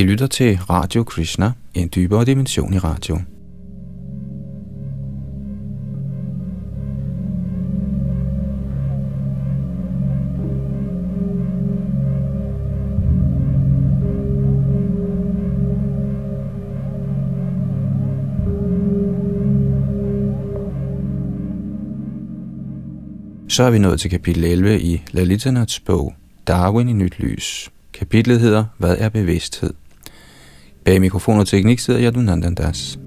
[0.00, 3.20] I lytter til Radio Krishna, en dybere dimension i radio.
[23.48, 26.14] Så er vi nået til kapitel 11 i Lalitanats bog,
[26.46, 27.70] Darwin i nyt lys.
[27.92, 29.79] Kapitlet hedder, Hvad er bevidsthed?
[30.84, 32.98] Bag mikrofon og teknik sidder Yadunandan Das.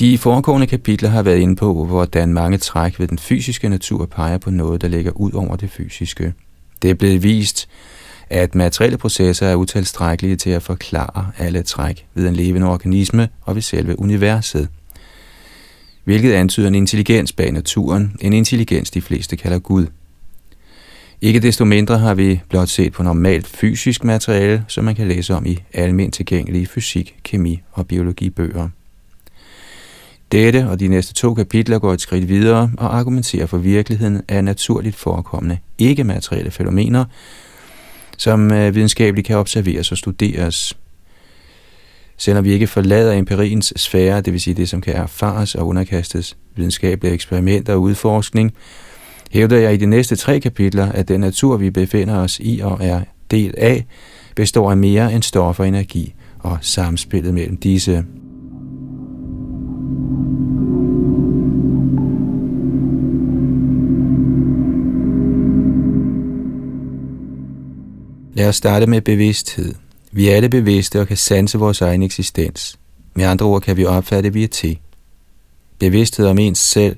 [0.00, 4.38] De foregående kapitler har været inde på, hvordan mange træk ved den fysiske natur peger
[4.38, 6.34] på noget, der ligger ud over det fysiske.
[6.82, 7.68] Det er blevet vist,
[8.30, 13.54] at materielle processer er utilstrækkelige til at forklare alle træk ved en levende organisme og
[13.54, 14.68] ved selve universet.
[16.04, 19.86] Hvilket antyder en intelligens bag naturen, en intelligens de fleste kalder Gud.
[21.20, 25.34] Ikke desto mindre har vi blot set på normalt fysisk materiale, som man kan læse
[25.34, 28.68] om i almindeligt tilgængelige fysik, kemi og biologibøger.
[30.32, 34.44] Dette og de næste to kapitler går et skridt videre og argumenterer for virkeligheden af
[34.44, 37.04] naturligt forekommende ikke-materielle fænomener,
[38.16, 40.76] som øh, videnskabeligt kan observeres og studeres.
[42.20, 46.36] Selvom vi ikke forlader empiriens sfære, det vil sige det, som kan erfares og underkastes
[46.56, 48.52] videnskabelige eksperimenter og udforskning,
[49.30, 52.78] hævder jeg i de næste tre kapitler, at den natur, vi befinder os i og
[52.80, 53.86] er del af,
[54.36, 58.04] består af mere end stof og energi og samspillet mellem disse.
[68.34, 69.89] Lad os starte med bevidsthed.
[70.12, 72.78] Vi er alle bevidste og kan sanse vores egen eksistens.
[73.14, 74.78] Med andre ord kan vi opfatte, at vi er til.
[75.78, 76.96] Bevidsthed om ens selv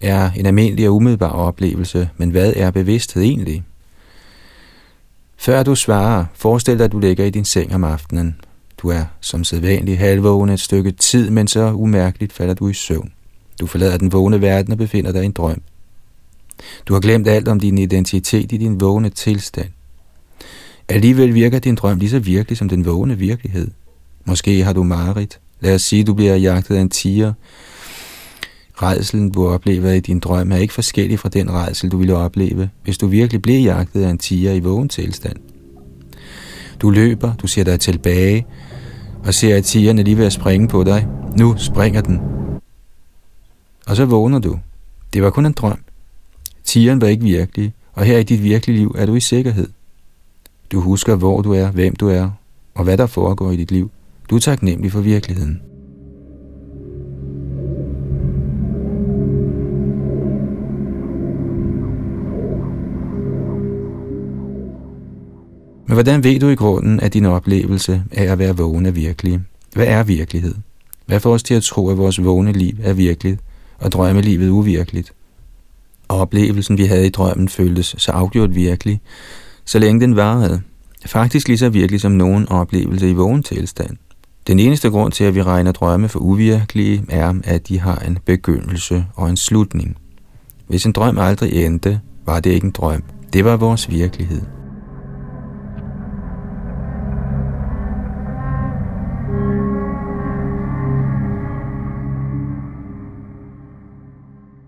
[0.00, 3.64] er en almindelig og umiddelbar oplevelse, men hvad er bevidsthed egentlig?
[5.36, 8.40] Før du svarer, forestil dig, at du ligger i din seng om aftenen.
[8.78, 13.12] Du er som sædvanlig halvvågen et stykke tid, men så umærkeligt falder du i søvn.
[13.60, 15.62] Du forlader den vågne verden og befinder dig i en drøm.
[16.86, 19.68] Du har glemt alt om din identitet i din vågne tilstand.
[20.90, 23.70] Alligevel virker din drøm lige så virkelig som den vågne virkelighed.
[24.24, 25.40] Måske har du mareridt.
[25.60, 27.32] Lad os sige, du bliver jagtet af en tiger.
[28.82, 32.70] Redselen, du oplever i din drøm, er ikke forskellig fra den redsel, du ville opleve,
[32.84, 35.36] hvis du virkelig blev jagtet af en tiger i vågen tilstand.
[36.80, 38.46] Du løber, du ser dig tilbage,
[39.24, 41.06] og ser, at tigeren er lige ved at springe på dig.
[41.36, 42.20] Nu springer den.
[43.86, 44.58] Og så vågner du.
[45.12, 45.78] Det var kun en drøm.
[46.64, 49.68] Tigeren var ikke virkelig, og her i dit virkelige liv er du i sikkerhed.
[50.72, 52.30] Du husker, hvor du er, hvem du er,
[52.74, 53.90] og hvad der foregår i dit liv.
[54.30, 55.62] Du er taknemmelig for virkeligheden.
[65.86, 69.40] Men hvordan ved du i grunden, at din oplevelse af at være vågen er virkelig?
[69.74, 70.54] Hvad er virkelighed?
[71.06, 73.40] Hvad får os til at tro, at vores vågne liv er virkeligt,
[73.78, 75.12] og drømmelivet uvirkeligt?
[76.08, 79.00] Og oplevelsen, vi havde i drømmen, føltes så afgjort virkelig,
[79.70, 80.60] så længe den varede.
[81.06, 83.96] Faktisk lige så virkelig som nogen oplevelse i vågen tilstand.
[84.46, 88.18] Den eneste grund til, at vi regner drømme for uvirkelige, er, at de har en
[88.24, 89.96] begyndelse og en slutning.
[90.66, 93.02] Hvis en drøm aldrig endte, var det ikke en drøm.
[93.32, 94.42] Det var vores virkelighed.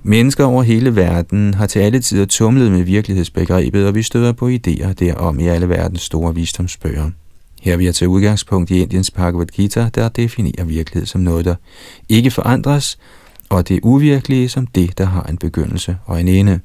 [0.04, 4.48] Mennesker over hele verden har til alle tider tumlet med virkelighedsbegrebet, og vi støder på
[4.48, 7.10] idéer derom i alle verdens store visdomsbøger.
[7.60, 11.54] Her vil jeg tage udgangspunkt i Indiens Bhagavad Gita, der definerer virkelighed som noget, der
[12.08, 12.98] ikke forandres,
[13.48, 16.60] og det uvirkelige som det, der har en begyndelse og en ende.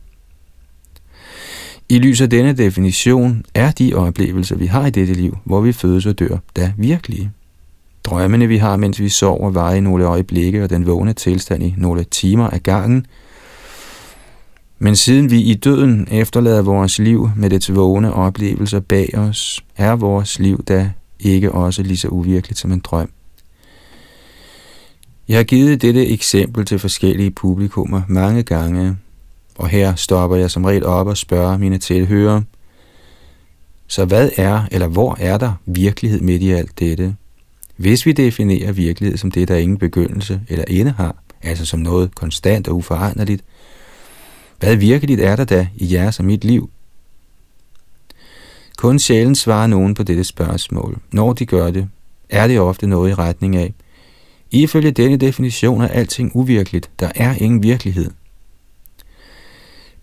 [1.89, 5.71] I lys af denne definition er de oplevelser, vi har i dette liv, hvor vi
[5.71, 7.31] fødes og dør, da virkelige.
[8.03, 11.73] Drømmene, vi har, mens vi sover, varer i nogle øjeblikke, og den vågne tilstand i
[11.77, 13.05] nogle timer af gangen–
[14.79, 19.95] men siden vi i døden efterlader vores liv med dets vågne oplevelser bag os, er
[19.95, 23.09] vores liv da ikke også lige så uvirkeligt som en drøm.
[25.27, 28.97] Jeg har givet dette eksempel til forskellige publikummer mange gange,
[29.55, 32.43] og her stopper jeg som regel op og spørger mine tilhørere,
[33.87, 37.15] så hvad er, eller hvor er der virkelighed midt i alt dette?
[37.77, 42.15] Hvis vi definerer virkelighed som det, der ingen begyndelse eller ende har, altså som noget
[42.15, 43.43] konstant og uforanderligt,
[44.59, 46.69] hvad virkeligt er der da i jeres og mit liv?
[48.77, 50.97] Kun sjældent svarer nogen på dette spørgsmål.
[51.11, 51.89] Når de gør det,
[52.29, 53.73] er det ofte noget i retning af,
[54.51, 56.89] Ifølge denne definition er alting uvirkeligt.
[56.99, 58.11] Der er ingen virkelighed.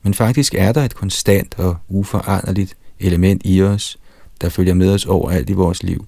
[0.02, 3.98] Men faktisk er der et konstant og uforanderligt element i os,
[4.40, 6.06] der følger med os overalt i vores liv.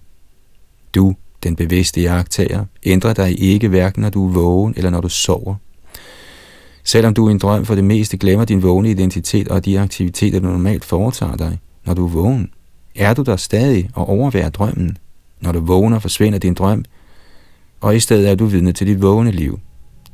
[0.94, 5.08] Du, den bevidste jagttager, ændrer dig ikke hverken når du er vågen eller når du
[5.08, 5.54] sover.
[6.86, 10.40] Selvom du i en drøm for det meste glemmer din vågne identitet og de aktiviteter,
[10.40, 12.50] du normalt foretager dig, når du er vågen,
[12.94, 14.98] er du der stadig og overværer drømmen.
[15.40, 16.84] Når du vågner, forsvinder din drøm,
[17.80, 19.58] og i stedet er du vidne til dit vågne liv.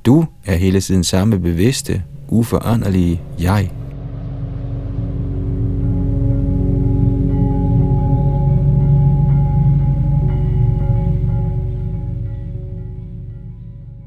[0.06, 3.70] Du er hele tiden samme bevidste, uforanderlige jeg.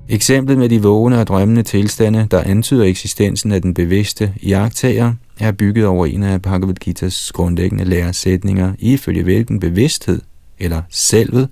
[0.10, 5.52] Eksemplet med de vågne og drømmende tilstande, der antyder eksistensen af den bevidste jagttager, er
[5.52, 10.22] bygget over en af Bhagavad Gita's grundlæggende læresætninger, ifølge hvilken bevidsthed,
[10.60, 11.50] eller selvet,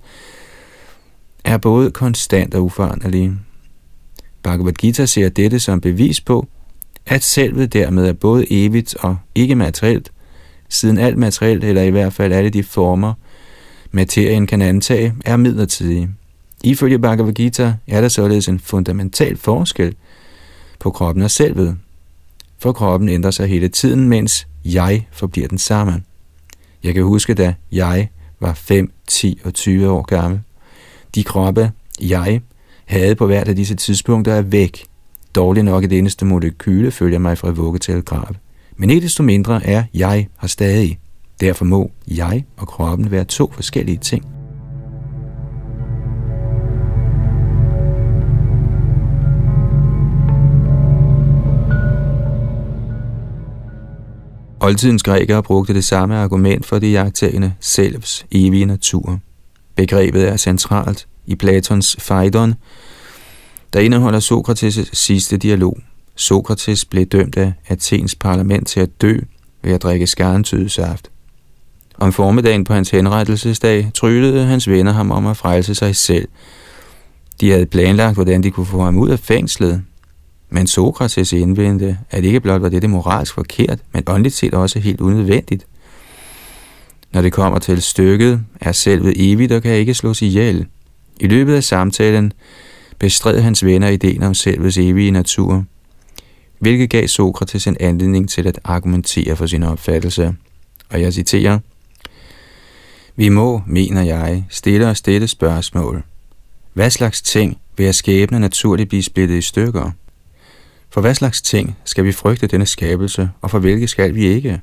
[1.44, 3.32] er både konstant og uforanderlig.
[4.42, 6.46] Bhagavad Gita ser dette som bevis på,
[7.06, 10.12] at selvet dermed er både evigt og ikke materielt,
[10.68, 13.12] siden alt materielt, eller i hvert fald alle de former,
[13.90, 16.10] materien kan antage, er midlertidige.
[16.64, 19.94] Ifølge Bhagavad Gita er der således en fundamental forskel
[20.80, 21.76] på kroppen og selvet.
[22.58, 26.02] For kroppen ændrer sig hele tiden, mens jeg forbliver den samme.
[26.82, 28.08] Jeg kan huske, da jeg
[28.40, 30.40] var 5, 10 og 20 år gammel.
[31.14, 32.40] De kroppe, jeg
[32.84, 34.84] havde på hvert af disse tidspunkter er væk.
[35.34, 38.34] Dårligt nok et eneste molekyle følger mig fra vugge til grav.
[38.76, 40.98] Men ikke desto mindre er jeg her stadig.
[41.40, 44.33] Derfor må jeg og kroppen være to forskellige ting.
[54.64, 59.18] Oldtidens grækere brugte det samme argument for det jagtagende selvs evige natur.
[59.76, 62.54] Begrebet er centralt i Platons Phaidon,
[63.72, 65.78] der indeholder Sokrates' sidste dialog.
[66.16, 69.18] Sokrates blev dømt af Athens parlament til at dø
[69.62, 71.10] ved at drikke skarntydesaft.
[71.98, 76.28] Om formiddagen på hans henrettelsesdag tryllede hans venner ham om at frelse sig selv.
[77.40, 79.82] De havde planlagt, hvordan de kunne få ham ud af fængslet,
[80.54, 85.00] men Sokrates indvendte, at ikke blot var det moralsk forkert, men åndeligt set også helt
[85.00, 85.66] unødvendigt.
[87.12, 90.66] Når det kommer til stykket, er selvet evigt og kan ikke slås ihjel.
[91.20, 92.32] I løbet af samtalen
[92.98, 95.64] bestred hans venner ideen om selvets evige natur,
[96.58, 100.34] hvilket gav Sokrates en anledning til at argumentere for sin opfattelse.
[100.90, 101.58] Og jeg citerer,
[103.16, 106.02] Vi må, mener jeg, stille os dette spørgsmål.
[106.72, 109.90] Hvad slags ting vil jeg skæbne naturligt blive splittet i stykker?
[110.94, 114.60] For hvad slags ting skal vi frygte denne skabelse, og for hvilke skal vi ikke?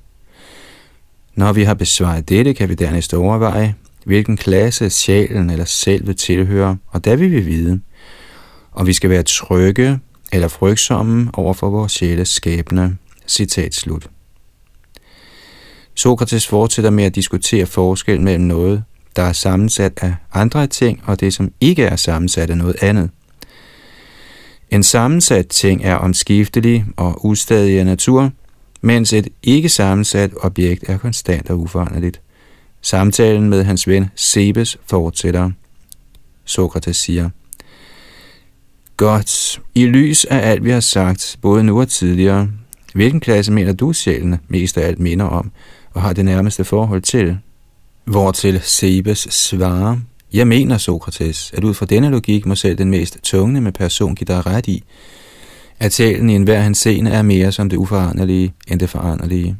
[1.36, 3.75] Når vi har besvaret dette, kan vi dernæst overveje,
[4.06, 7.81] hvilken klasse sjælen eller selvet tilhører, og der vil vi vide,
[8.74, 10.00] om vi skal være trygge
[10.31, 12.98] eller frygtsomme over for vores sjæles skæbne.
[13.28, 14.10] Citat slut.
[15.95, 18.83] Sokrates fortsætter med at diskutere forskel mellem noget,
[19.16, 23.10] der er sammensat af andre ting, og det, som ikke er sammensat af noget andet–
[24.71, 28.31] en sammensat ting er omskiftelig og ustadig af natur,
[28.81, 32.21] mens et ikke sammensat objekt er konstant og uforanderligt.
[32.81, 35.51] Samtalen med hans ven Sebes fortsætter.
[36.45, 37.29] Sokrates siger,
[38.97, 42.49] Godt, i lys af alt, vi har sagt, både nu og tidligere,
[42.94, 45.51] hvilken klasse mener du sjælen mest af alt minder om,
[45.94, 47.37] og har det nærmeste forhold til?
[48.06, 49.97] Hvortil Sebes svarer,
[50.33, 54.16] jeg mener, Sokrates, at ud fra denne logik må selv den mest tungne med person
[54.16, 54.83] give dig ret i,
[55.80, 59.57] at sjælen i enhver hans scene er mere som det uforanderlige end det foranderlige.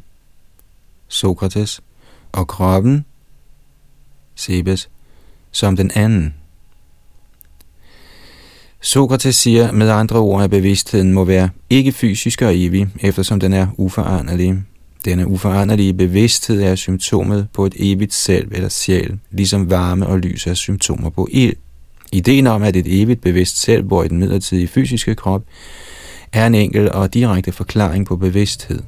[1.08, 1.80] Sokrates
[2.32, 3.04] og kroppen,
[4.34, 4.90] Sebes,
[5.50, 6.34] som den anden.
[8.80, 13.52] Sokrates siger med andre ord, at bevidstheden må være ikke fysisk og evig, eftersom den
[13.52, 14.62] er uforanderlig.
[15.04, 20.46] Denne uforanderlige bevidsthed er symptomet på et evigt selv eller sjæl, ligesom varme og lys
[20.46, 21.56] er symptomer på ild.
[22.12, 25.42] Ideen om, at et evigt bevidst selv bor i den midlertidige fysiske krop,
[26.32, 28.82] er en enkel og direkte forklaring på bevidsthed.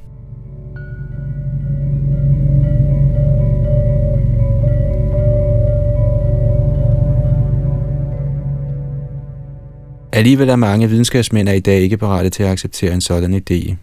[10.13, 13.75] Alligevel er mange videnskabsmænd i dag ikke parate til at acceptere en sådan idé.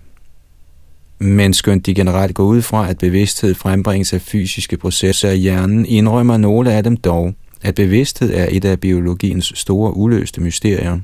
[1.23, 5.87] Men skønt de generelt går ud fra, at bevidsthed frembringes af fysiske processer i hjernen,
[5.87, 10.99] indrømmer nogle af dem dog, at bevidsthed er et af biologiens store uløste mysterier.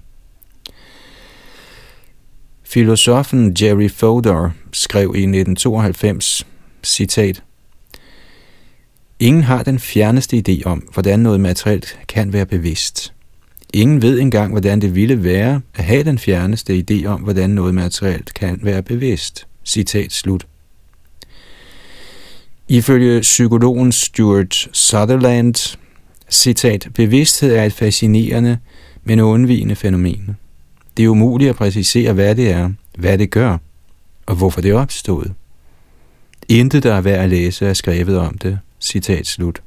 [2.65, 6.47] Filosofen Jerry Fodor skrev i 1992,
[6.85, 7.43] citat,
[9.21, 13.13] Ingen har den fjerneste idé om, hvordan noget materielt kan være bevidst.
[13.75, 17.75] Ingen ved engang, hvordan det ville være at have den fjerneste idé om, hvordan noget
[17.75, 19.49] materielt kan være bevidst.
[19.69, 20.47] Citat slut.
[22.69, 25.77] Ifølge psykologen Stuart Sutherland,
[26.31, 28.59] citat, bevidsthed er et fascinerende,
[29.05, 30.37] men undvigende fænomen.
[30.97, 33.59] Det er umuligt at præcisere, hvad det er, hvad det gør,
[34.27, 35.33] og hvorfor det er opstået.
[36.49, 38.59] Intet, der er værd at læse, er skrevet om det.
[38.81, 39.63] Citat slut.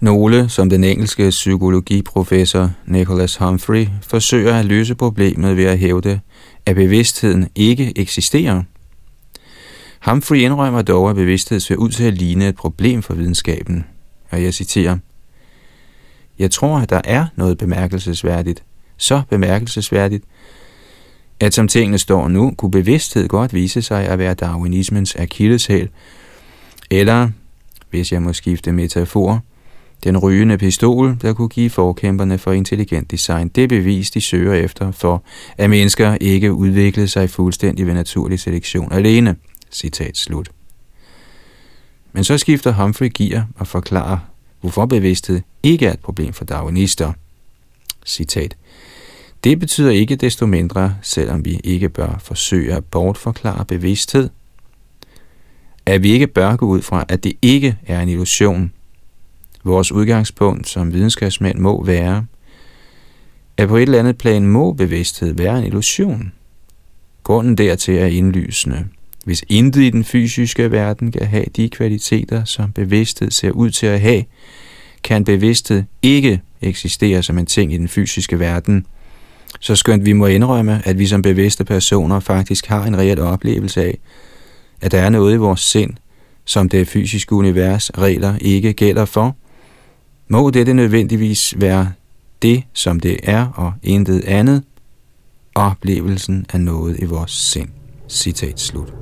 [0.00, 6.20] Nogle, som den engelske psykologiprofessor Nicholas Humphrey, forsøger at løse problemet ved at hævde,
[6.70, 8.62] at bevidstheden ikke eksisterer.
[10.04, 13.84] Humphrey indrømmer dog, at bevidsthed ser ud til at ligne et problem for videnskaben.
[14.30, 14.98] Og jeg citerer,
[16.38, 18.62] Jeg tror, at der er noget bemærkelsesværdigt,
[18.96, 20.24] så bemærkelsesværdigt,
[21.40, 25.88] at som tingene står nu, kunne bevidsthed godt vise sig at være darwinismens akilleshæl,
[26.90, 27.30] eller,
[27.90, 29.42] hvis jeg må skifte metafor,
[30.04, 34.90] den rygende pistol, der kunne give forkæmperne for intelligent design, det bevis, de søger efter
[34.90, 35.22] for,
[35.58, 39.36] at mennesker ikke udviklede sig fuldstændig ved naturlig selektion alene.
[39.72, 40.50] Citat slut.
[42.12, 44.18] Men så skifter Humphrey gear og forklarer,
[44.60, 47.12] hvorfor bevidsthed ikke er et problem for darwinister.
[48.06, 48.56] Citat.
[49.44, 54.28] Det betyder ikke desto mindre, selvom vi ikke bør forsøge at bortforklare bevidsthed,
[55.86, 58.72] at vi ikke bør gå ud fra, at det ikke er en illusion.
[59.64, 62.26] Vores udgangspunkt som videnskabsmænd må være,
[63.56, 66.32] at på et eller andet plan må bevidsthed være en illusion.
[67.22, 68.84] Grunden dertil er indlysende.
[69.24, 73.86] Hvis intet i den fysiske verden kan have de kvaliteter, som bevidsthed ser ud til
[73.86, 74.24] at have,
[75.04, 78.86] kan bevidsthed ikke eksistere som en ting i den fysiske verden–
[79.60, 83.82] så skønt vi må indrømme, at vi som bevidste personer faktisk har en reel oplevelse
[83.82, 83.98] af,
[84.80, 85.90] at der er noget i vores sind,
[86.44, 89.36] som det fysiske univers regler ikke gælder for,
[90.30, 91.92] må dette nødvendigvis være
[92.42, 94.62] det, som det er, og intet andet,
[95.54, 97.68] oplevelsen af noget i vores sind.
[98.08, 98.94] Citat slut.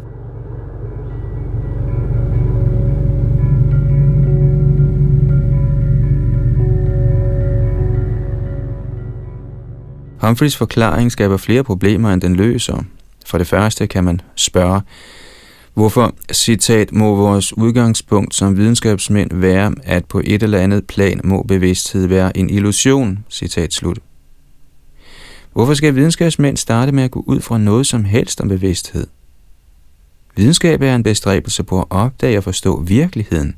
[10.20, 12.82] Humphreys forklaring skaber flere problemer, end den løser.
[13.26, 14.80] For det første kan man spørge,
[15.78, 21.42] hvorfor, citat, må vores udgangspunkt som videnskabsmænd være, at på et eller andet plan må
[21.42, 23.99] bevidsthed være en illusion, citat slut.
[25.52, 29.06] Hvorfor skal videnskabsmænd starte med at gå ud fra noget som helst om bevidsthed?
[30.37, 33.56] Videnskab er en bestræbelse på at opdage og forstå virkeligheden.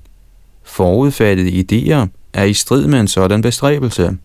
[0.62, 4.16] Forudfattede idéer er i strid med en sådan bestræbelse.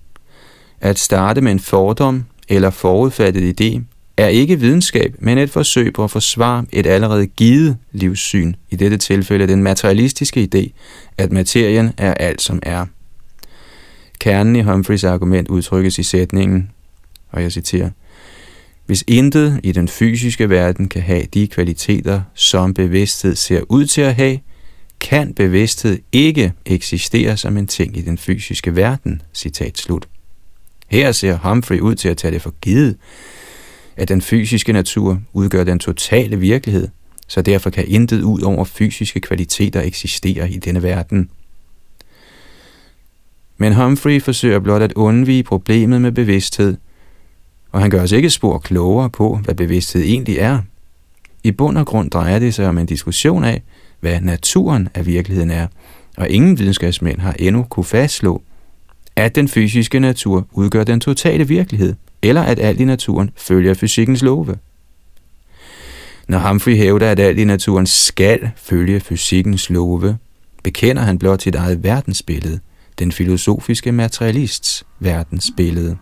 [0.81, 6.03] At starte med en fordom eller forudfattet idé er ikke videnskab, men et forsøg på
[6.03, 10.69] at forsvare et allerede givet livssyn, i dette tilfælde den materialistiske idé,
[11.17, 12.85] at materien er alt som er.
[14.19, 16.71] Kernen i Humphreys argument udtrykkes i sætningen,
[17.31, 17.89] og jeg citerer,
[18.85, 24.01] Hvis intet i den fysiske verden kan have de kvaliteter, som bevidsthed ser ud til
[24.01, 24.39] at have,
[24.99, 29.21] kan bevidsthed ikke eksistere som en ting i den fysiske verden.
[29.33, 30.07] Citat slut.
[30.87, 32.97] Her ser Humphrey ud til at tage det for givet,
[33.97, 36.87] at den fysiske natur udgør den totale virkelighed,
[37.27, 41.29] så derfor kan intet ud over fysiske kvaliteter eksistere i denne verden.
[43.57, 46.77] Men Humphrey forsøger blot at undvige problemet med bevidsthed,
[47.71, 50.59] og han gør os ikke spor klogere på, hvad bevidsthed egentlig er.
[51.43, 53.61] I bund og grund drejer det sig om en diskussion af,
[53.99, 55.67] hvad naturen af virkeligheden er,
[56.17, 58.41] og ingen videnskabsmænd har endnu kunne fastslå,
[59.15, 61.95] at den fysiske natur udgør den totale virkelighed,
[62.29, 64.57] eller at alt i naturen følger fysikkens love.
[66.27, 70.17] Når Humphrey hævder, at alt i naturen skal følge fysikkens love,
[70.63, 72.59] bekender han blot sit eget verdensbillede,
[72.99, 75.97] den filosofiske materialists verdensbillede.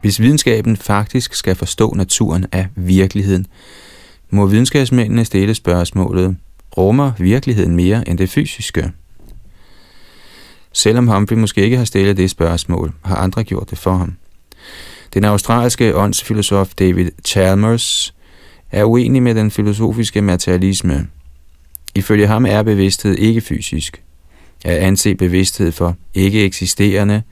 [0.00, 3.46] Hvis videnskaben faktisk skal forstå naturen af virkeligheden,
[4.30, 6.36] må videnskabsmændene stille spørgsmålet,
[6.76, 8.92] rummer virkeligheden mere end det fysiske?
[10.72, 14.16] Selvom Humphrey måske ikke har stillet det spørgsmål, har andre gjort det for ham.
[15.14, 18.14] Den australske åndsfilosof David Chalmers
[18.70, 21.06] er uenig med den filosofiske materialisme.
[21.94, 24.02] Ifølge ham er bevidsthed ikke fysisk.
[24.64, 27.22] At anse bevidsthed for ikke eksisterende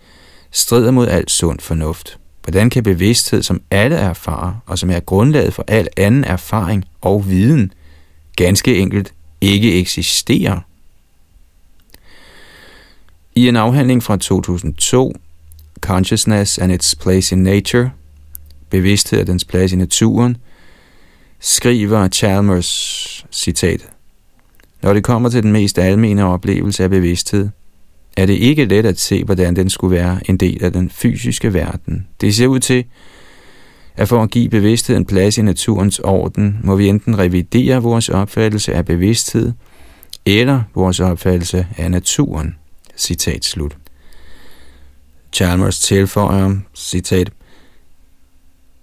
[0.51, 2.19] strider mod alt sund fornuft.
[2.49, 7.29] Hvordan kan bevidsthed, som alle erfarer, og som er grundlaget for al anden erfaring og
[7.29, 7.73] viden,
[8.37, 10.63] ganske enkelt ikke eksistere?
[13.35, 15.15] I en afhandling fra 2002,
[15.81, 17.91] Consciousness and its Place in Nature,
[18.71, 20.37] bevidsthed og dens plads i naturen,
[21.41, 23.91] skriver Chalmers, citat,
[24.83, 27.49] Når det kommer til den mest almene oplevelse af bevidsthed,
[28.19, 31.55] er det ikke let at se, hvordan den skulle være en del af den fysiske
[31.55, 32.07] verden.
[32.21, 32.85] Det ser ud til,
[33.97, 38.75] at for at give bevidstheden plads i naturens orden, må vi enten revidere vores opfattelse
[38.75, 39.53] af bevidsthed,
[40.27, 42.57] eller vores opfattelse af naturen.
[42.97, 43.77] Citat slut.
[45.33, 47.31] Chalmers tilføjer, citat,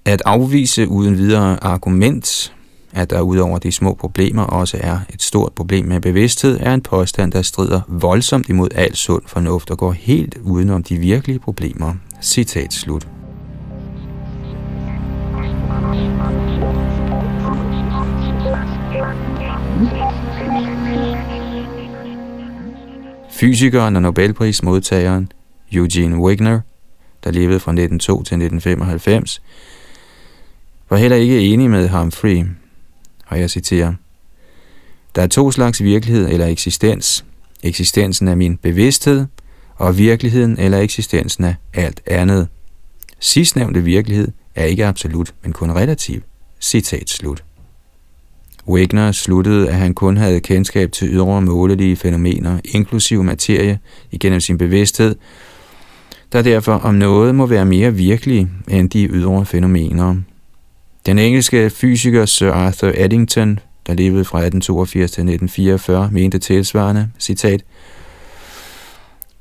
[0.05, 2.53] at afvise uden videre argument,
[2.95, 6.81] at der udover de små problemer også er et stort problem med bevidsthed, er en
[6.81, 11.93] påstand, der strider voldsomt imod al sund fornuft og går helt udenom de virkelige problemer.
[12.21, 13.07] Citat slut.
[23.31, 25.31] Fysikeren og Nobelprismodtageren
[25.71, 26.59] Eugene Wigner,
[27.23, 29.41] der levede fra 1902 til 1995,
[30.89, 32.43] var heller ikke enig med Humphrey,
[33.27, 33.93] og jeg citerer,
[35.15, 37.25] Der er to slags virkelighed eller eksistens.
[37.63, 39.25] Eksistensen er min bevidsthed,
[39.75, 42.47] og virkeligheden eller eksistensen er alt andet.
[43.19, 46.21] Sidstnævnte virkelighed er ikke absolut, men kun relativ.
[46.61, 47.43] Citat slut.
[48.67, 53.79] Wagner sluttede, at han kun havde kendskab til ydre målelige fænomener, inklusive materie,
[54.11, 55.15] igennem sin bevidsthed,
[56.31, 60.15] der derfor om noget må være mere virkelig end de ydre fænomener.
[61.05, 67.63] Den engelske fysiker Sir Arthur Eddington, der levede fra 1882 til 1944, mente tilsvarende, citat,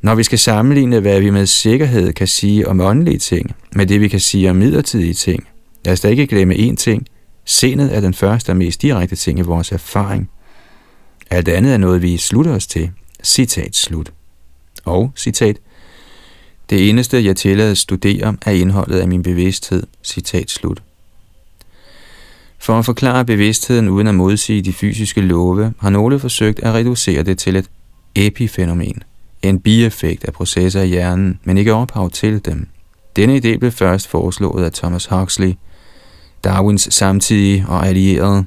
[0.00, 4.00] Når vi skal sammenligne, hvad vi med sikkerhed kan sige om åndelige ting, med det
[4.00, 5.48] vi kan sige om midlertidige ting,
[5.84, 7.06] lad os da ikke glemme én ting.
[7.44, 10.30] Sindet er den første og mest direkte ting i vores erfaring.
[11.30, 12.90] Alt andet er noget, vi slutter os til.
[13.22, 14.12] Citat slut.
[14.84, 15.56] Og, citat,
[16.70, 19.82] det eneste, jeg tillader at studere, er indholdet af min bevidsthed.
[20.02, 20.82] Citat slut.
[22.64, 27.22] For at forklare bevidstheden uden at modsige de fysiske love, har nogle forsøgt at reducere
[27.22, 27.70] det til et
[28.14, 29.02] epifænomen,
[29.42, 32.66] en bieffekt af processer i hjernen, men ikke ophav til dem.
[33.16, 35.54] Denne idé blev først foreslået af Thomas Huxley,
[36.44, 38.44] Darwins samtidige og allierede.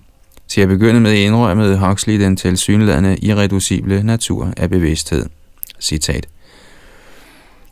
[0.47, 5.25] Til at begynde med indrømmede Huxley den tilsyneladende irreducible natur af bevidsthed.
[5.79, 6.27] Citat.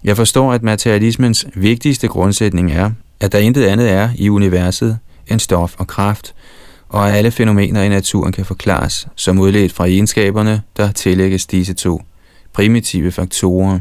[0.03, 5.39] Jeg forstår, at materialismens vigtigste grundsætning er, at der intet andet er i universet end
[5.39, 6.35] stof og kraft,
[6.89, 11.73] og at alle fænomener i naturen kan forklares som udledt fra egenskaberne, der tillægges disse
[11.73, 12.01] to
[12.53, 13.79] primitive faktorer.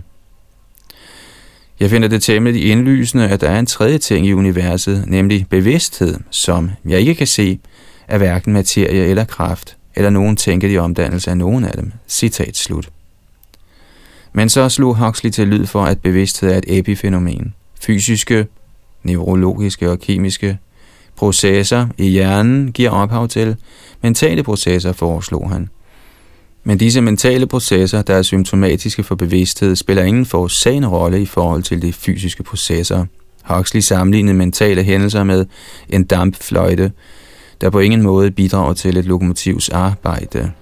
[1.80, 6.16] Jeg finder det temmelig indlysende, at der er en tredje ting i universet, nemlig bevidsthed,
[6.30, 7.58] som jeg ikke kan se,
[8.08, 11.92] af hverken materie eller kraft, eller nogen tænker i omdannelse af nogen af dem.
[12.08, 12.88] Citat slut.
[14.32, 17.54] Men så slog Huxley til lyd for, at bevidsthed er et epifænomen.
[17.80, 18.46] Fysiske,
[19.02, 20.58] neurologiske og kemiske
[21.16, 23.56] processer i hjernen giver ophav til
[24.02, 25.68] mentale processer, foreslog han.
[26.64, 31.62] Men disse mentale processer, der er symptomatiske for bevidsthed, spiller ingen forårsagende rolle i forhold
[31.62, 33.04] til de fysiske processer.
[33.44, 35.46] Huxley sammenlignede mentale hændelser med
[35.88, 36.92] en dampfløjte,
[37.60, 40.52] der på ingen måde bidrager til et lokomotivs arbejde.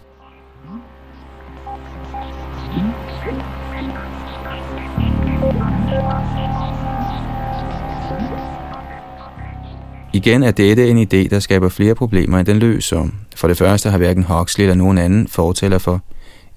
[10.15, 13.09] Igen er dette en idé, der skaber flere problemer, end den løser.
[13.37, 16.03] For det første har hverken Huxley eller nogen anden fortæller for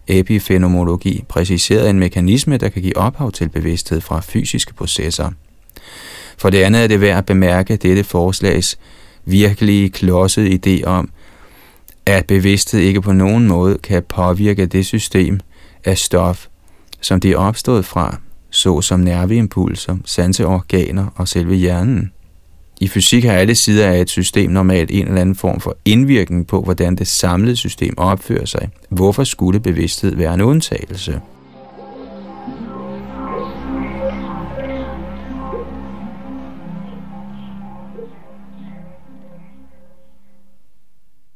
[0.08, 5.32] epifænomenologi præciseret en mekanisme, der kan give ophav til bevidsthed fra fysiske processer.
[6.38, 8.80] For det andet er det værd at bemærke dette forslags
[9.26, 11.10] virkelige klodsede idé om,
[12.06, 15.40] at bevidsthed ikke på nogen måde kan påvirke det system
[15.86, 16.48] af stof,
[17.02, 18.18] som det er opstået fra,
[18.50, 22.12] såsom nerveimpulser, sanseorganer og selve hjernen.
[22.82, 26.48] I fysik har alle sider af et system normalt en eller anden form for indvirkning
[26.48, 28.70] på, hvordan det samlede system opfører sig.
[28.90, 31.22] Hvorfor skulle bevidsthed være en undtagelse?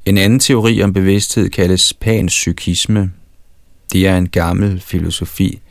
[0.06, 3.12] En anden teori om bevidsthed kaldes panpsykisme.
[3.94, 5.62] Det er en gammel filosofi,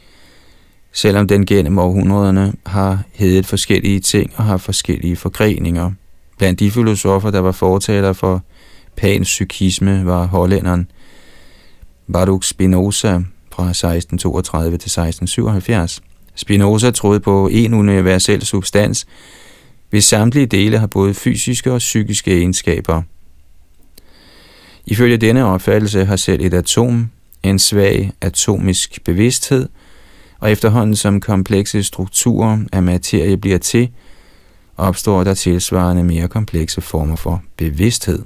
[1.01, 5.93] selvom den gennem århundrederne har heddet forskellige ting og har forskellige forgreninger.
[6.39, 8.43] Blandt de filosofer, der var fortaler for
[8.97, 10.91] panpsykisme, var hollænderen
[12.13, 13.21] Baruch Spinoza
[13.53, 16.03] fra 1632 til 1677.
[16.35, 19.07] Spinoza troede på en universel substans,
[19.91, 23.03] hvis samtlige dele har både fysiske og psykiske egenskaber.
[24.87, 27.11] Ifølge denne opfattelse har selv et atom
[27.43, 29.69] en svag atomisk bevidsthed–
[30.39, 33.91] og efterhånden som komplekse strukturer af materie bliver til,
[34.77, 38.23] opstår der tilsvarende mere komplekse former for bevidsthed.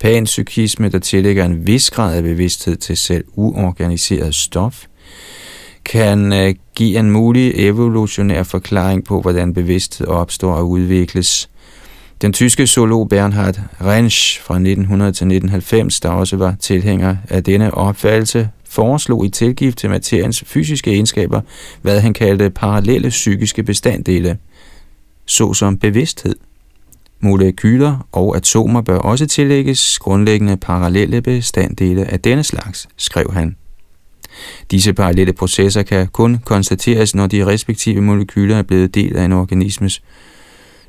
[0.00, 4.84] Panpsykisme, der tillægger en vis grad af bevidsthed til selv uorganiseret stof,
[5.84, 11.50] kan øh, give en mulig evolutionær forklaring på, hvordan bevidsthed opstår og udvikles.
[12.22, 17.74] Den tyske zoolog Bernhard Rensch fra 1900 til 1990, der også var tilhænger af denne
[17.74, 21.40] opfattelse, foreslog i tilgift til materiens fysiske egenskaber,
[21.82, 24.38] hvad han kaldte parallelle psykiske bestanddele,
[25.26, 26.36] såsom bevidsthed.
[27.20, 33.56] Molekyler og atomer bør også tillægges grundlæggende parallelle bestanddele af denne slags, skrev han.
[34.70, 39.32] Disse parallelle processer kan kun konstateres, når de respektive molekyler er blevet del af en
[39.32, 40.02] organismes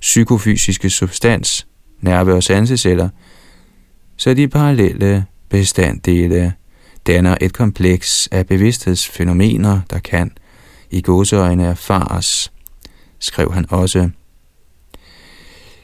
[0.01, 1.67] psykofysiske substans,
[2.01, 3.09] nerve- og sanseceller,
[4.17, 6.53] så de parallelle bestanddele
[7.07, 10.31] danner et kompleks af bevidsthedsfænomener, der kan
[10.91, 12.51] i godseøjne erfares,
[13.19, 14.09] skrev han også.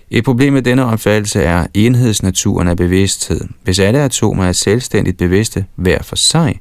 [0.10, 3.41] Et problem med denne opfattelse er enhedsnaturen af bevidsthed.
[3.63, 6.60] Hvis alle atomer er selvstændigt bevidste hver for sig,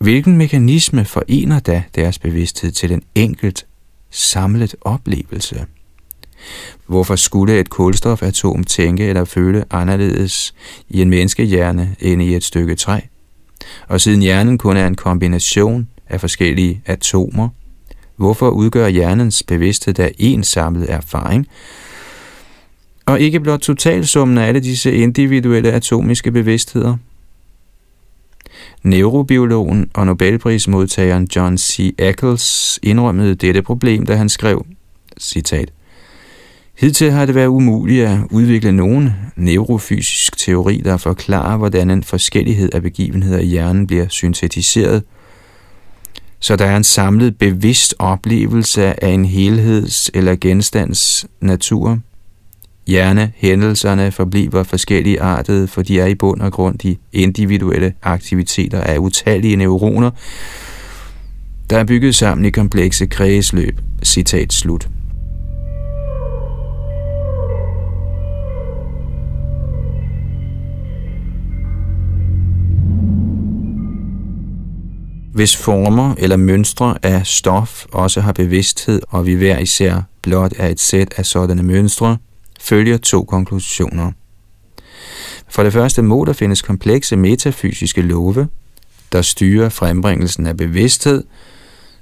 [0.00, 3.66] hvilken mekanisme forener da deres bevidsthed til en enkelt
[4.10, 5.66] samlet oplevelse?
[6.86, 10.54] Hvorfor skulle et kulstofatom tænke eller føle anderledes
[10.88, 13.00] i en menneskehjerne end i et stykke træ?
[13.88, 17.48] Og siden hjernen kun er en kombination af forskellige atomer,
[18.16, 21.46] hvorfor udgør hjernens bevidsthed da en samlet erfaring,
[23.06, 26.96] og ikke blot totalsummen af alle disse individuelle atomiske bevidstheder?
[28.82, 31.94] Neurobiologen og Nobelprismodtageren John C.
[31.98, 34.66] Eccles indrømmede dette problem, da han skrev,
[35.20, 35.72] citat,
[36.78, 42.74] Hidtil har det været umuligt at udvikle nogen neurofysisk teori, der forklarer, hvordan en forskellighed
[42.74, 45.02] af begivenheder i hjernen bliver syntetiseret,
[46.40, 51.98] så der er en samlet bevidst oplevelse af en helheds- eller genstands natur.
[52.86, 58.98] Hjernehændelserne forbliver forskellige artede, for de er i bund og grund de individuelle aktiviteter af
[58.98, 60.10] utallige neuroner,
[61.70, 63.80] der er bygget sammen i komplekse kredsløb.
[64.02, 64.88] Citat slut.
[75.36, 80.68] Hvis former eller mønstre af stof også har bevidsthed, og vi hver især blot er
[80.68, 82.16] et sæt af sådanne mønstre,
[82.60, 84.12] følger to konklusioner.
[85.48, 88.48] For det første må der findes komplekse metafysiske love,
[89.12, 91.24] der styrer frembringelsen af bevidsthed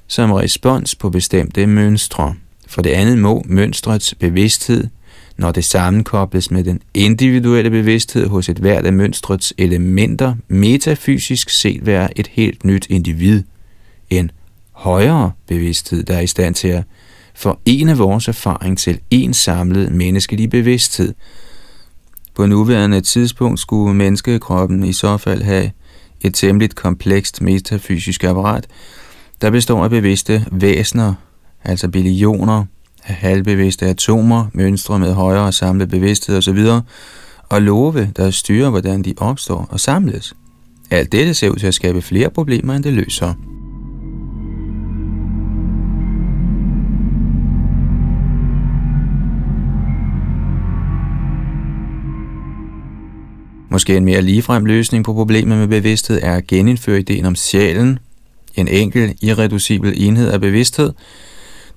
[0.06, 2.34] som respons på bestemte mønstre.
[2.66, 4.88] For det andet må mønstrets bevidsthed
[5.36, 11.86] når det sammenkobles med den individuelle bevidsthed hos et hvert af mønstrets elementer, metafysisk set
[11.86, 13.42] være et helt nyt individ.
[14.10, 14.30] En
[14.72, 16.84] højere bevidsthed, der er i stand til at
[17.34, 21.14] forene vores erfaring til en samlet menneskelig bevidsthed.
[22.34, 25.70] På nuværende tidspunkt skulle menneskekroppen i så fald have
[26.20, 28.66] et temmelig komplekst metafysisk apparat,
[29.40, 31.14] der består af bevidste væsener,
[31.64, 32.64] altså billioner
[33.06, 36.58] af halvbevidste atomer, mønstre med højere samlet bevidsthed osv.,
[37.48, 40.34] og love, der styrer, hvordan de opstår og samles.
[40.90, 43.34] Alt dette ser ud til at skabe flere problemer, end det løser.
[53.70, 57.98] Måske en mere ligefrem løsning på problemet med bevidsthed er at genindføre ideen om sjælen,
[58.54, 60.92] en enkel, irreducibel enhed af bevidsthed,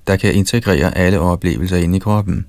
[0.06, 2.46] der kan integrere alle oplevelser ind i kroppen.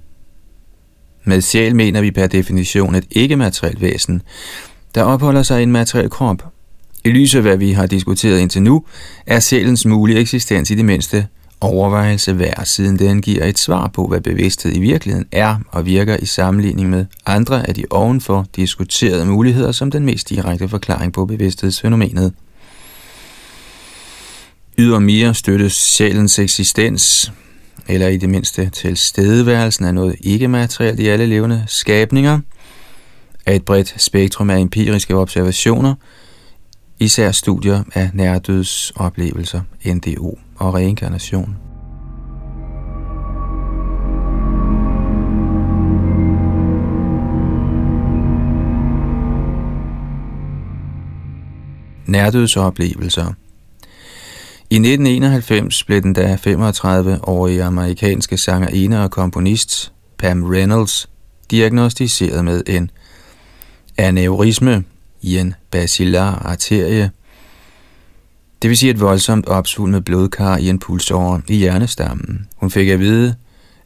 [1.24, 4.22] Med sjæl mener vi per definition et ikke-materielt væsen,
[4.96, 6.44] der opholder sig i en materiel krop.
[7.04, 8.84] I lyset af hvad vi har diskuteret indtil nu,
[9.26, 11.28] er sjælens mulige eksistens i det mindste
[11.62, 16.18] overvejelse værd, siden den giver et svar på, hvad bevidsthed i virkeligheden er og virker
[16.18, 21.26] i sammenligning med andre af de ovenfor diskuterede muligheder som den mest direkte forklaring på
[21.26, 22.34] bevidsthedsfænomenet.
[24.80, 27.32] Ydermere støttes sjælens eksistens
[27.88, 32.40] eller i det mindste tilstedeværelsen af noget ikke-materielt i alle levende skabninger,
[33.46, 35.96] af et bredt spektrum af empiriske observationer,
[37.00, 41.58] især studier af nærdødsoplevelser, NDO og reinkarnation.
[52.06, 53.34] Nærdødsoplevelser–
[54.72, 61.10] i 1991 blev den da 35-årige amerikanske sangerinde og komponist Pam Reynolds
[61.52, 62.92] diagnostiseret med en
[63.98, 64.84] aneurisme
[65.22, 67.12] i en basilar arterie,
[68.62, 72.48] det vil sige et voldsomt opsvulmet blodkar i en pulsåre i hjernestammen.
[72.56, 73.36] Hun fik at vide,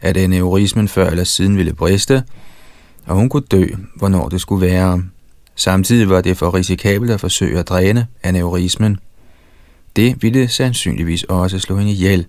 [0.02, 2.24] at aneurismen før eller siden ville briste,
[3.06, 3.66] og hun kunne dø,
[3.96, 5.04] hvornår det skulle være.
[5.56, 9.00] Samtidig var det for risikabelt at forsøge at dræne aneurismen.
[9.96, 12.26] Det ville sandsynligvis også slå hende ihjel.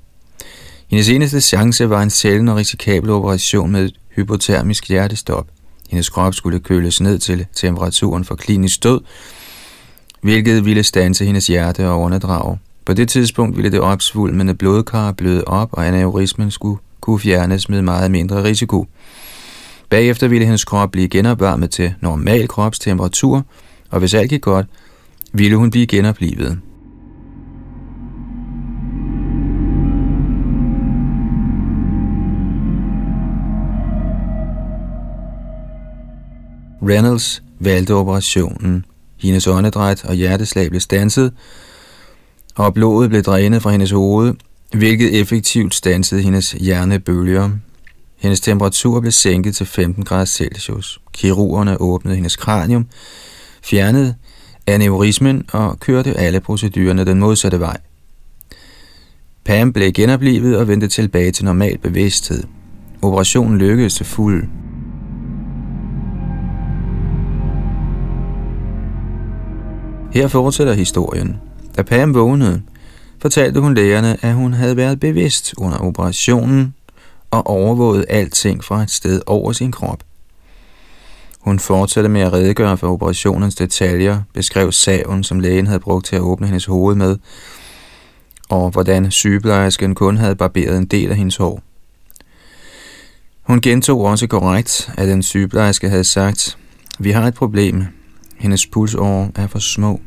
[0.89, 5.47] Hendes eneste chance var en sjælden og risikabel operation med et hypotermisk hjertestop.
[5.91, 9.01] Hendes krop skulle køles ned til temperaturen for klinisk død,
[10.21, 12.59] hvilket ville stanse hendes hjerte og underdrage.
[12.85, 17.83] På det tidspunkt ville det opsvulmende blodkar bløde op, og aneurismen skulle kunne fjernes med
[17.83, 18.87] meget mindre risiko.
[19.89, 23.47] Bagefter ville hendes krop blive genopvarmet til normal kropstemperatur,
[23.91, 24.67] og hvis alt gik godt,
[25.33, 26.59] ville hun blive genoplivet.
[36.89, 38.85] Reynolds valgte operationen.
[39.21, 41.33] Hendes åndedræt og hjerteslag blev stanset,
[42.55, 44.35] og blodet blev drænet fra hendes hoved,
[44.75, 47.51] hvilket effektivt stansede hendes hjernebølger.
[48.17, 51.01] Hendes temperatur blev sænket til 15 grader Celsius.
[51.13, 52.87] Kirurgerne åbnede hendes kranium,
[53.63, 54.15] fjernede
[54.67, 57.77] aneurismen og kørte alle procedurerne den modsatte vej.
[59.45, 62.45] Pam blev genoplivet og vendte tilbage til normal bevidsthed.
[63.03, 64.49] Operationen lykkedes til fuld.
[70.15, 71.41] Her fortsætter historien.
[71.77, 72.63] Da Pam vågnede,
[73.23, 76.75] fortalte hun lægerne, at hun havde været bevidst under operationen
[77.31, 80.03] og overvåget alting fra et sted over sin krop.
[81.41, 86.17] Hun fortsatte med at redegøre for operationens detaljer, beskrev saven, som lægen havde brugt til
[86.17, 87.17] at åbne hendes hoved med,
[88.49, 91.63] og hvordan sygeplejersken kun havde barberet en del af hendes hår.
[93.43, 96.59] Hun gentog også korrekt, at den sygeplejerske havde sagt,
[96.99, 97.87] vi har et problem.
[98.45, 100.01] Hendes pulsår er for små.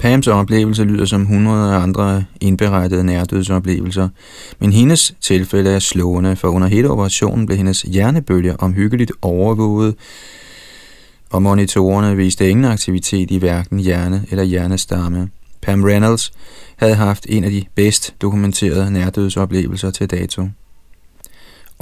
[0.00, 4.08] Pams oplevelse lyder som hundrede andre indberettede nærdødsoplevelser,
[4.58, 9.94] men hendes tilfælde er slående, for under hele operationen blev hendes hjernebølger omhyggeligt overvåget,
[11.30, 15.30] og monitorerne viste ingen aktivitet i hverken hjerne eller hjernestamme.
[15.62, 16.32] Pam Reynolds
[16.76, 20.48] havde haft en af de bedst dokumenterede nærdødsoplevelser til dato.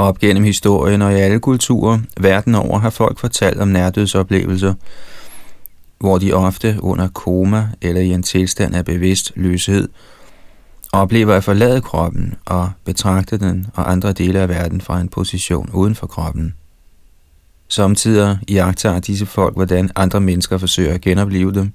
[0.00, 4.74] Op gennem historien og i alle kulturer verden over har folk fortalt om nærdødsoplevelser,
[5.98, 9.88] hvor de ofte under koma eller i en tilstand af bevidst løshed
[10.92, 15.70] oplever at forlade kroppen og betragte den og andre dele af verden fra en position
[15.72, 16.54] uden for kroppen.
[17.68, 21.72] Samtidig iagtager disse folk, hvordan andre mennesker forsøger at genopleve dem,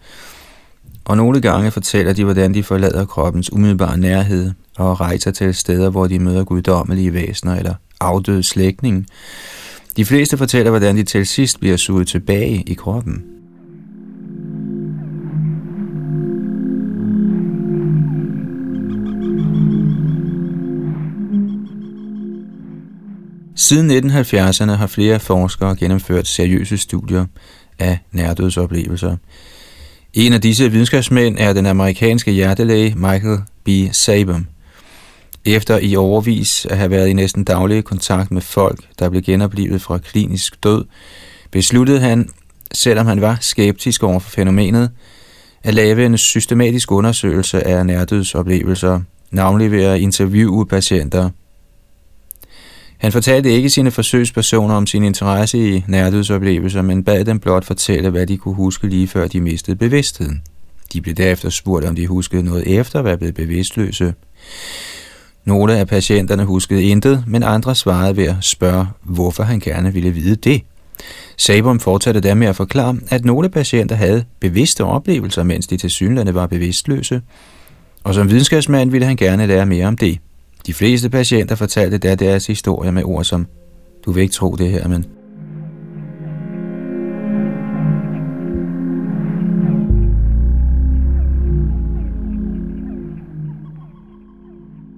[1.05, 5.89] og nogle gange fortæller de, hvordan de forlader kroppens umiddelbare nærhed og rejser til steder,
[5.89, 9.07] hvor de møder guddommelige væsener eller afdøde slægtning.
[9.97, 13.23] De fleste fortæller, hvordan de til sidst bliver suget tilbage i kroppen.
[23.55, 27.25] Siden 1970'erne har flere forskere gennemført seriøse studier
[27.79, 29.17] af nærdødsoplevelser.
[30.13, 33.69] En af disse videnskabsmænd er den amerikanske hjertelæge Michael B.
[33.91, 34.47] Sabum.
[35.45, 39.81] Efter i overvis at have været i næsten daglig kontakt med folk, der blev genoplevet
[39.81, 40.85] fra klinisk død,
[41.51, 42.29] besluttede han,
[42.73, 44.91] selvom han var skeptisk over for fænomenet,
[45.63, 51.29] at lave en systematisk undersøgelse af nærdødsoplevelser, navnlig ved at interviewe patienter–
[52.97, 58.09] han fortalte ikke sine forsøgspersoner om sin interesse i nærdødsoplevelser, men bad dem blot fortælle,
[58.09, 60.41] hvad de kunne huske lige før de mistede bevidstheden.
[60.93, 64.13] De blev derefter spurgt, om de huskede noget efter at være blevet bevidstløse.
[65.45, 70.09] Nogle af patienterne huskede intet, men andre svarede ved at spørge, hvorfor han gerne ville
[70.09, 70.61] vide det.
[71.37, 75.89] Sabum fortsatte der med at forklare, at nogle patienter havde bevidste oplevelser, mens de til
[75.89, 77.21] synlande var bevidstløse,
[78.03, 80.19] og som videnskabsmand ville han gerne lære mere om det.
[80.67, 83.47] De fleste patienter fortalte der deres historie med ord som,
[84.05, 85.05] du vil ikke tro det her, men...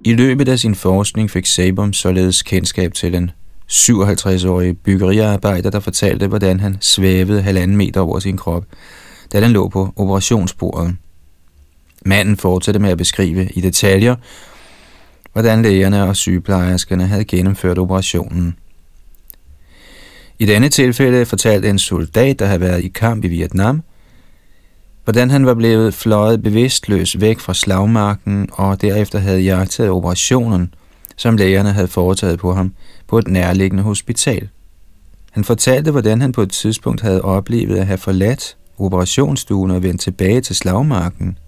[0.08, 3.30] I løbet af sin forskning fik Sabum således kendskab til en
[3.72, 8.64] 57-årig byggeriarbejder, der fortalte, hvordan han svævede halvanden meter over sin krop,
[9.32, 10.96] da den lå på operationsbordet.
[12.04, 14.16] Manden fortsatte med at beskrive i detaljer,
[15.32, 18.56] hvordan lægerne og sygeplejerskerne havde gennemført operationen.
[20.38, 23.82] I denne tilfælde fortalte en soldat, der havde været i kamp i Vietnam,
[25.08, 30.74] hvordan han var blevet fløjet bevidstløs væk fra slagmarken og derefter havde jagtet operationen,
[31.16, 32.72] som lægerne havde foretaget på ham
[33.06, 34.48] på et nærliggende hospital.
[35.30, 40.00] Han fortalte, hvordan han på et tidspunkt havde oplevet at have forladt operationsstuen og vendt
[40.00, 41.38] tilbage til slagmarken,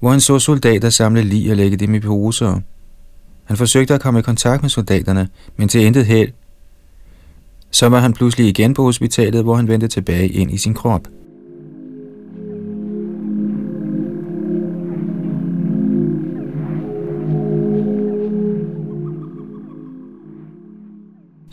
[0.00, 2.60] hvor han så soldater samle lig og lægge dem i poser–
[3.48, 6.32] Han forsøgte at komme i kontakt med soldaterne, men til intet held.
[7.70, 11.08] Så var han pludselig igen på hospitalet, hvor han vendte tilbage ind i sin krop.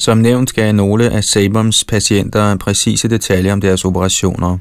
[0.02, 4.58] Som nævnt gav nogle af Sabums patienter præcise detaljer om deres operationer.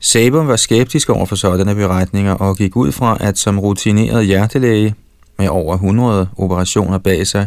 [0.00, 4.94] Sabum var skeptisk over for sådanne beretninger og gik ud fra, at som rutineret hjertelæge
[5.38, 7.46] med over 100 operationer bag sig,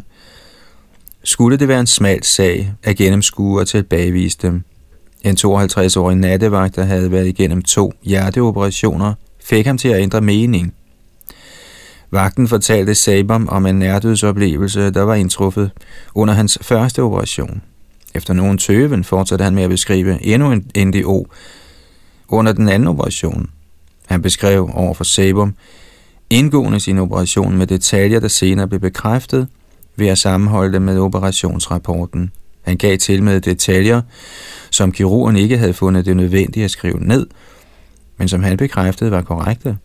[1.24, 4.64] skulle det være en smal sag at gennemskue og tilbagevise dem.
[5.24, 10.74] En 52-årig nattevagt, der havde været igennem to hjerteoperationer, fik ham til at ændre mening–
[12.12, 15.72] Vagten fortalte Sabam om en nærdødsoplevelse, der var indtruffet
[16.16, 17.62] under hans første operation.
[18.16, 21.28] Efter nogen tøven fortsatte han med at beskrive endnu en NDO
[22.28, 23.50] under den anden operation.
[24.08, 25.56] Han beskrev over for Sabum
[26.30, 29.48] indgående sin operation med detaljer, der senere blev bekræftet
[29.96, 32.32] ved at sammenholde det med operationsrapporten.
[32.62, 34.02] Han gav til med detaljer,
[34.72, 37.28] som kirurgen ikke havde fundet det nødvendigt at skrive ned,
[38.18, 39.78] men som han bekræftede var korrekte.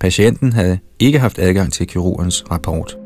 [0.00, 2.96] Patienten havde ikke haft adgang til kirurgens rapport.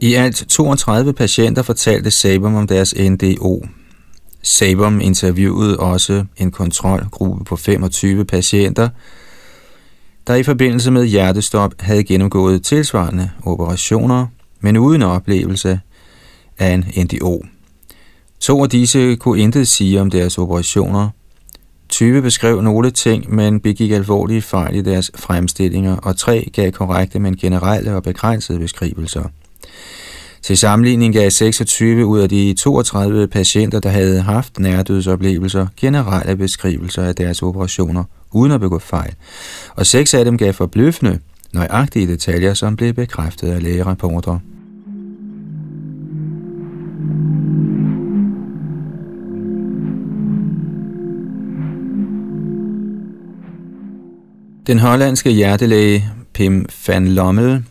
[0.00, 3.66] I alt 32 patienter fortalte Sabum om deres NDO.
[4.42, 8.88] Sabum interviewede også en kontrolgruppe på 25 patienter,
[10.26, 14.26] der i forbindelse med hjertestop havde gennemgået tilsvarende operationer,
[14.60, 15.80] men uden oplevelse
[16.58, 17.44] af en NDO.
[18.40, 21.08] To af disse kunne intet sige om deres operationer.
[21.88, 27.18] 20 beskrev nogle ting, men begik alvorlige fejl i deres fremstillinger, og tre gav korrekte,
[27.18, 29.22] men generelle og begrænsede beskrivelser.
[30.42, 37.02] Til sammenligning gav 26 ud af de 32 patienter, der havde haft nærdødsoplevelser, generelle beskrivelser
[37.02, 39.14] af deres operationer, uden at begå fejl,
[39.76, 41.18] og seks af dem gav forbløffende,
[41.52, 44.38] nøjagtige detaljer, som blev bekræftet af lægerapporter.
[54.66, 57.64] Den hollandske hjertelæge Pim van Lommel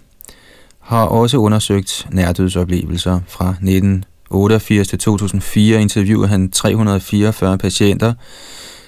[0.79, 3.19] har også undersøgt nærdødsoplevelser.
[3.27, 8.13] Fra 1988 til 2004 interviewede han 344 patienter,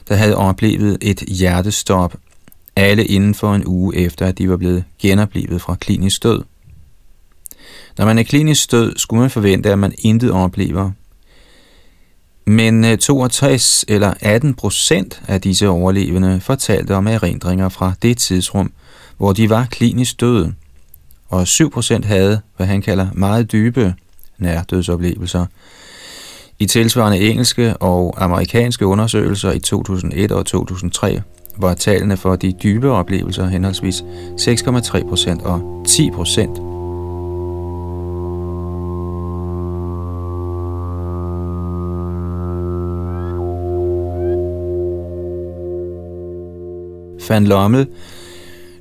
[0.08, 2.16] der havde oplevet et hjertestop,
[2.76, 6.44] alle inden for en uge efter, at de var blevet genoplevet fra klinisk død.
[7.98, 10.92] Når man er klinisk død, skulle man forvente, at man intet oplever.
[12.46, 18.72] Men øh, 62 eller 18 procent af disse overlevende fortalte om erindringer fra det tidsrum,
[19.18, 20.54] hvor de var klinisk døde,
[21.30, 23.94] og 7 procent havde, hvad han kalder meget dybe
[24.38, 25.46] nærdødsoplevelser.
[26.60, 31.22] I tilsvarende engelske og amerikanske undersøgelser i 2001 og 2003
[31.58, 34.04] var tallene for de dybe oplevelser henholdsvis
[34.40, 36.73] 6,3 procent og 10 procent.
[47.30, 47.88] Van Lommel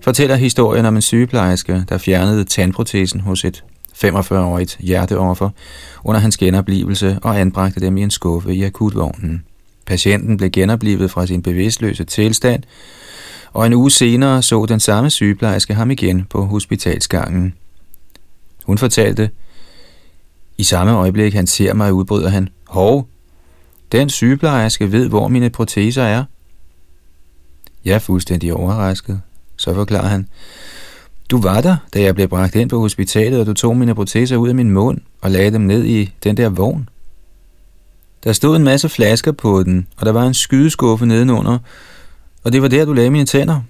[0.02, 3.64] fortæller historien om en sygeplejerske, der fjernede tandprotesen hos et
[4.05, 5.50] 45-årigt hjerteoffer
[6.05, 9.44] under hans genoplivelse og anbragte dem i en skuffe i akutvognen.
[9.87, 12.62] Patienten blev genoplevet fra sin bevidstløse tilstand,
[13.52, 17.55] og en uge senere så den samme sygeplejerske ham igen på hospitalsgangen.
[18.64, 19.31] Hun fortalte,
[20.59, 23.09] i samme øjeblik han ser mig, udbryder han, Hov,
[23.92, 26.24] den sygeplejerske ved, hvor mine proteser er.
[27.85, 29.21] Jeg er fuldstændig overrasket.
[29.57, 30.29] Så forklarer han,
[31.31, 34.37] du var der, da jeg blev bragt ind på hospitalet, og du tog mine proteser
[34.37, 36.88] ud af min mund og lagde dem ned i den der vogn.
[38.25, 41.59] Der stod en masse flasker på den, og der var en skydeskuffe nedenunder,
[42.45, 43.61] og det var der, du lagde mine tænder.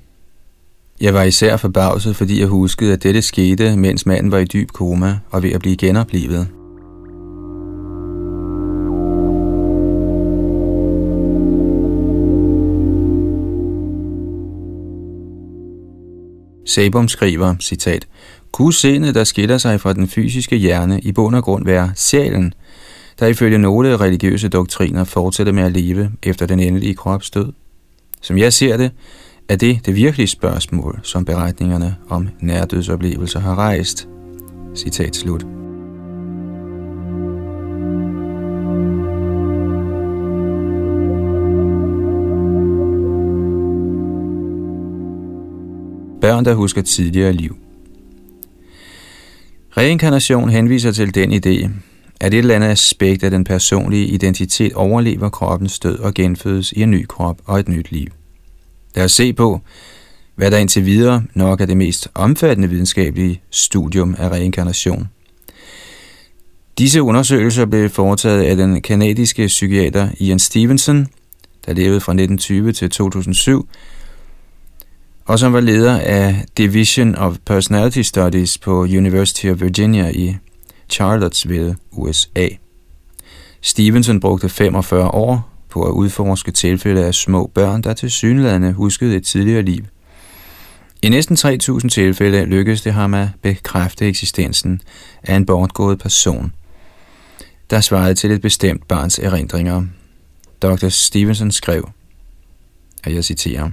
[1.01, 4.69] Jeg var især forbavset, fordi jeg huskede, at dette skete, mens manden var i dyb
[4.73, 6.49] koma og ved at blive genoplevet.
[16.67, 18.07] Sabum skriver, citat,
[18.53, 22.55] Kunne sindet, der skiller sig fra den fysiske hjerne, i bund og grund være sjælen,
[23.21, 27.53] der ifølge nogle religiøse doktriner fortsætter med at leve efter den endelige krops død?
[28.21, 28.91] Som jeg ser det,
[29.49, 34.09] er det det virkelige spørgsmål, som beretningerne om nærdødsoplevelser har rejst.
[34.75, 35.62] Citat slut.
[46.23, 47.57] Børn, der husker tidligere liv.
[49.77, 51.71] Reinkarnation henviser til den idé,
[52.21, 56.83] at et eller andet aspekt af den personlige identitet overlever kroppens død og genfødes i
[56.83, 58.07] en ny krop og et nyt liv.
[58.95, 59.61] Lad os se på,
[60.35, 65.09] hvad der indtil videre nok er det mest omfattende videnskabelige studium af reinkarnation.
[66.79, 71.07] Disse undersøgelser blev foretaget af den kanadiske psykiater Ian Stevenson,
[71.67, 73.69] der levede fra 1920 til 2007,
[75.33, 80.37] og som var leder af Division of Personality Studies på University of Virginia i
[80.91, 82.49] Charlottesville, USA.
[83.61, 89.17] Stevenson brugte 45 år på at udforske tilfælde af små børn, der til synlædende huskede
[89.17, 89.85] et tidligere liv.
[91.03, 94.81] I næsten 3.000 tilfælde lykkedes det ham at bekræfte eksistensen
[95.23, 96.53] af en bortgået person,
[97.71, 99.85] der svarede til et bestemt barns erindringer.
[100.63, 100.89] Dr.
[100.89, 101.89] Stevenson skrev,
[103.05, 103.71] og jeg citerer,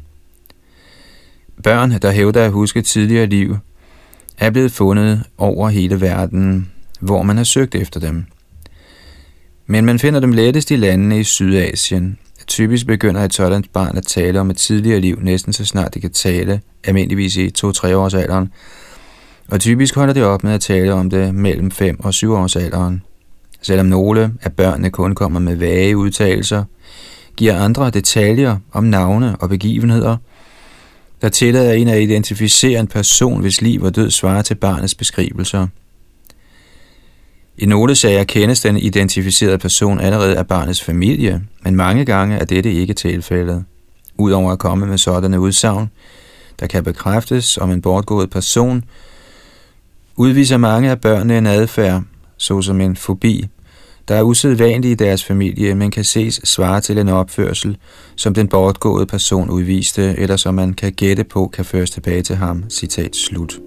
[1.63, 3.57] Børn, der hævder at huske tidligere liv,
[4.37, 8.25] er blevet fundet over hele verden, hvor man har søgt efter dem.
[9.67, 12.17] Men man finder dem lettest i landene i Sydasien.
[12.47, 16.01] Typisk begynder et sådan barn at tale om et tidligere liv, næsten så snart det
[16.01, 18.51] kan tale, almindeligvis i 2-3 års alderen.
[19.47, 22.55] Og typisk holder det op med at tale om det mellem 5 og 7 års
[22.55, 23.03] alderen.
[23.61, 26.63] Selvom nogle af børnene kun kommer med vage udtalelser,
[27.35, 30.17] giver andre detaljer om navne og begivenheder,
[31.21, 35.67] der tillader en at identificere en person, hvis liv og død svarer til barnets beskrivelser.
[37.57, 42.45] I nogle sager kendes den identificerede person allerede af barnets familie, men mange gange er
[42.45, 43.63] dette ikke tilfældet.
[44.17, 45.89] Udover at komme med sådanne udsagn,
[46.59, 48.83] der kan bekræftes om en bortgået person,
[50.15, 52.03] udviser mange af børnene en adfærd,
[52.37, 53.47] såsom en fobi,
[54.09, 57.77] der er usædvanlig i deres familie, men kan ses svare til en opførsel,
[58.15, 62.35] som den bortgåede person udviste, eller som man kan gætte på kan føres tilbage til
[62.35, 62.69] ham.
[62.69, 63.59] Citat slut.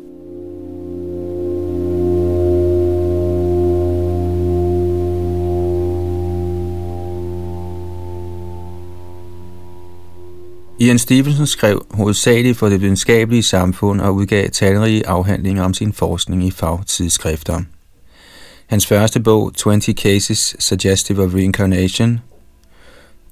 [10.80, 16.46] Ian Stevenson skrev hovedsageligt for det videnskabelige samfund og udgav talrige afhandlinger om sin forskning
[16.46, 17.60] i fagtidsskrifter.
[18.72, 22.20] Hans første bog, 20 Cases Suggestive of Reincarnation,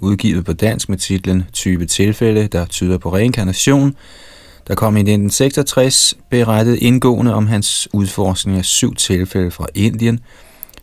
[0.01, 3.97] udgivet på dansk med titlen Type tilfælde, der tyder på reinkarnation,
[4.69, 10.21] der kom i 1966, berettede indgående om hans udforskning af syv tilfælde fra Indien,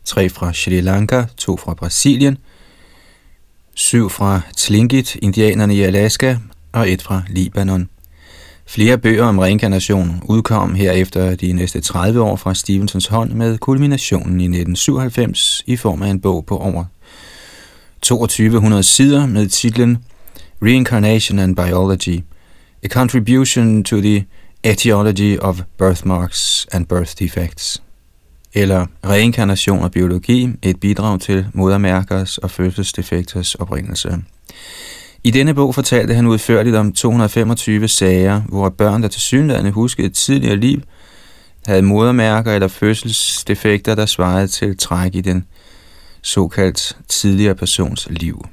[0.05, 2.37] tre fra Sri Lanka, to fra Brasilien,
[3.75, 6.37] syv fra Tlingit, indianerne i Alaska,
[6.71, 7.89] og et fra Libanon.
[8.67, 14.41] Flere bøger om reinkarnation udkom herefter de næste 30 år fra Stevensons hånd med kulminationen
[14.41, 16.85] i 1997 i form af en bog på over
[18.01, 19.97] 2200 sider med titlen
[20.61, 22.23] Reincarnation and Biology–
[22.83, 24.25] A Contribution to the
[24.63, 27.83] Etiology of Birthmarks and Birth Defects
[28.53, 34.17] eller Reinkarnation og biologi, et bidrag til modermærkers og fødselsdefekters oprindelse.
[35.27, 40.07] I denne bog fortalte han udførligt om 225 sager, hvor børn, der til synligheden huskede
[40.07, 40.81] et tidligere liv,
[41.65, 45.45] havde modermærker eller fødselsdefekter, der svarede til træk i den
[46.21, 48.45] såkaldt tidligere persons liv.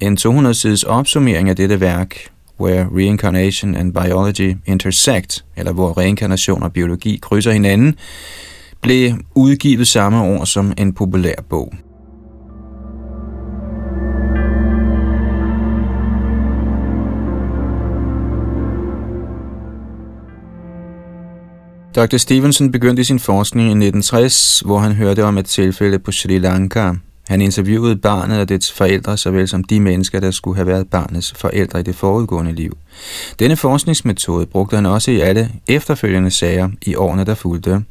[0.00, 2.16] En 200-sides opsummering af dette værk,
[2.60, 7.94] Where Reincarnation and Biology Intersect, eller hvor reinkarnation og biologi krydser hinanden,
[8.80, 11.74] blev udgivet samme år som en populær bog.
[21.96, 22.16] Dr.
[22.16, 26.92] Stevenson begyndte sin forskning i 1960, hvor han hørte om et tilfælde på Sri Lanka.
[27.28, 31.32] Han interviewede barnet og dets forældre, såvel som de mennesker, der skulle have været barnets
[31.36, 32.78] forældre i det forudgående liv.
[33.38, 37.84] Denne forskningsmetode brugte han også i alle efterfølgende sager i årene, der fulgte.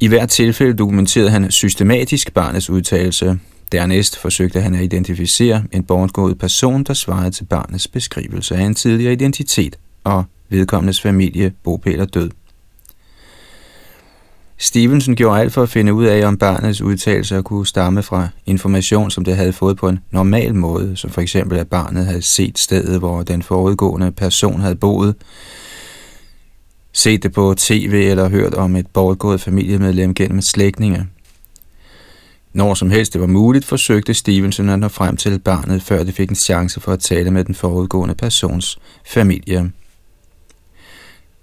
[0.00, 3.38] I hvert tilfælde dokumenterede han systematisk barnets udtalelse.
[3.72, 8.74] Dernæst forsøgte han at identificere en bortgået person, der svarede til barnets beskrivelse af en
[8.74, 12.30] tidligere identitet og vedkommendes familie, bopæl og død.
[14.58, 19.10] Stevenson gjorde alt for at finde ud af, om barnets udtalelser kunne stamme fra information,
[19.10, 22.58] som det havde fået på en normal måde, som for eksempel at barnet havde set
[22.58, 25.14] stedet, hvor den forudgående person havde boet,
[26.92, 31.06] set det på tv eller hørt om et bortgået familiemedlem gennem slægtninge.
[32.52, 36.14] Når som helst det var muligt, forsøgte Stevenson at nå frem til barnet, før det
[36.14, 39.70] fik en chance for at tale med den forudgående persons familie.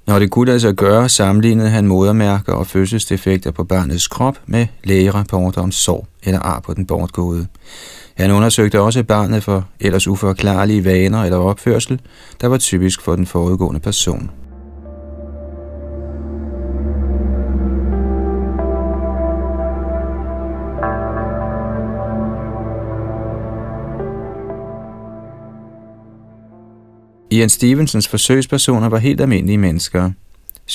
[0.07, 4.67] Når det kunne lade sig gøre, sammenlignede han modermærker og fødselsdefekter på barnets krop med
[4.83, 7.47] lægerapporter om sår eller ar på den bortgåede.
[8.17, 12.01] Han undersøgte også barnet for ellers uforklarlige vaner eller opførsel,
[12.41, 14.31] der var typisk for den forudgående person.
[27.33, 30.11] Ian Stevensons forsøgspersoner var helt almindelige mennesker.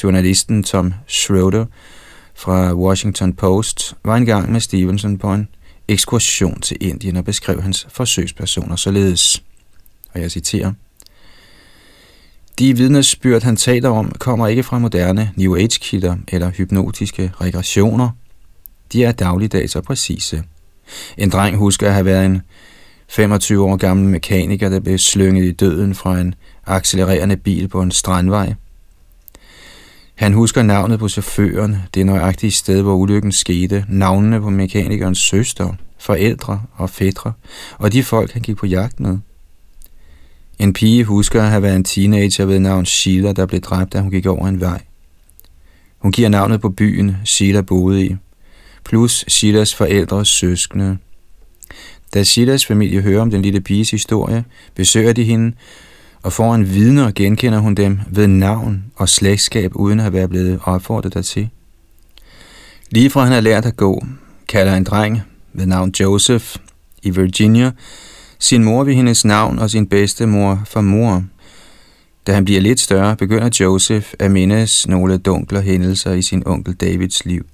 [0.03, 1.67] Journalisten Tom Schroeder
[2.35, 5.49] fra Washington Post var engang med Stevenson på en
[5.89, 9.43] ekskursion til Indien og beskrev hans forsøgspersoner således.
[10.15, 10.73] Og jeg citerer.
[12.59, 18.11] De vidnesbyrd, han taler om, kommer ikke fra moderne New Age-kilder eller hypnotiske regressioner.
[18.93, 20.45] De er dagligdags og præcise.
[21.19, 22.43] En dreng husker at have været en
[23.09, 26.35] 25 år gammel mekaniker, der blev slynget i døden fra en
[26.67, 28.55] accelererende bil på en strandvej.
[30.15, 35.75] Han husker navnet på chaufføren, det nøjagtige sted, hvor ulykken skete, navnene på mekanikernes søster,
[35.99, 37.33] forældre og fædre,
[37.79, 39.19] og de folk, han gik på jagt med.
[40.59, 44.01] En pige husker at have været en teenager ved navn Sheila, der blev dræbt, da
[44.01, 44.83] hun gik over en vej.
[45.99, 48.17] Hun giver navnet på byen, Sheila boede i,
[48.85, 50.99] plus Sheilas forældres søskende.
[52.15, 54.45] Da Silas familie hører om den lille piges historie,
[54.75, 55.53] besøger de hende,
[56.23, 60.61] og får en vidner genkender hun dem ved navn og slægtskab, uden at være blevet
[60.65, 61.49] opfordret dertil.
[62.91, 64.03] Lige fra han har lært at gå,
[64.49, 66.57] kalder en dreng ved navn Joseph
[67.03, 67.71] i Virginia
[68.39, 71.25] sin mor ved hendes navn og sin bedstemor for mor.
[72.27, 76.75] Da han bliver lidt større, begynder Joseph at mindes nogle dunkle hændelser i sin onkel
[76.75, 77.47] Davids liv.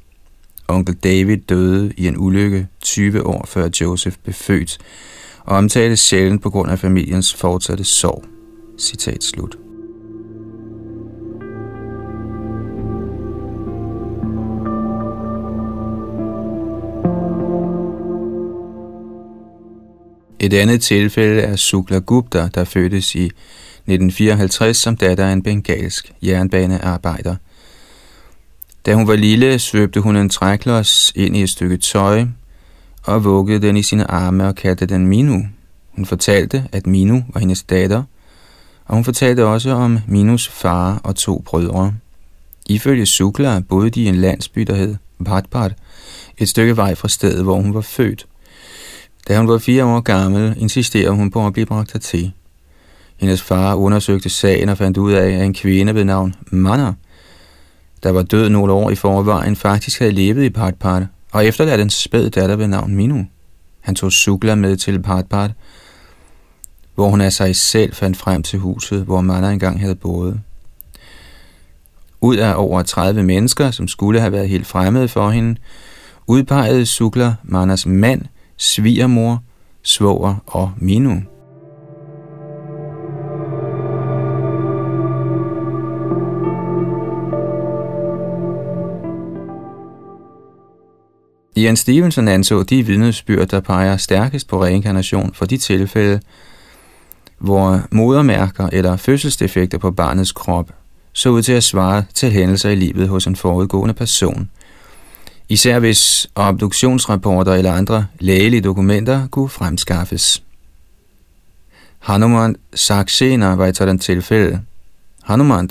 [0.69, 4.79] Onkel David døde i en ulykke 20 år før Joseph blev født,
[5.45, 8.25] og omtales sjældent på grund af familiens fortsatte sorg.
[8.79, 9.57] Citat slut.
[20.41, 26.13] Et andet tilfælde er Sukla Gupta, der fødtes i 1954 som datter af en bengalsk
[26.23, 27.37] jernbanearbejder.
[28.87, 32.25] Da hun var lille, svøbte hun en træklods ind i et stykke tøj
[33.03, 35.43] og vuggede den i sine arme og kaldte den Minu.
[35.97, 38.03] Hun fortalte, at Minu var hendes datter,
[38.85, 41.95] og hun fortalte også om Minus far og to brødre.
[42.67, 45.75] Ifølge Sukla boede de i en landsby, der hed Bhatpat,
[46.39, 48.27] et stykke vej fra stedet, hvor hun var født.
[49.29, 52.33] Da hun var fire år gammel, insisterede hun på at blive bragt til.
[53.17, 56.93] Hendes far undersøgte sagen og fandt ud af, at en kvinde ved navn Manner
[58.05, 61.91] der var død nogle år i forvejen, faktisk havde levet i Bhatpat, og efterladt en
[61.91, 63.27] spæd datter ved navn Minu.
[63.81, 65.51] Han tog Sukla med til Bhatpat,
[66.95, 70.41] hvor hun af sig selv fandt frem til huset, hvor Manna engang havde boet.
[72.21, 75.61] Ud af over 30 mennesker, som skulle have været helt fremmede for hende,
[76.27, 78.23] udpegede Sukla Manas mand,
[78.57, 79.43] svigermor,
[79.83, 81.23] svoger og Minu.
[91.57, 96.21] Ian Stevenson anså de vidnesbyrd, der peger stærkest på reinkarnation for de tilfælde,
[97.39, 100.71] hvor modermærker eller fødselsdefekter på barnets krop
[101.13, 104.51] så ud til at svare til hændelser i livet hos en forudgående person.
[105.49, 110.43] Især hvis obduktionsrapporter eller andre lægelige dokumenter kunne fremskaffes.
[111.99, 114.61] Hanuman Saxena var et sådan tilfælde.
[115.23, 115.71] Hanuman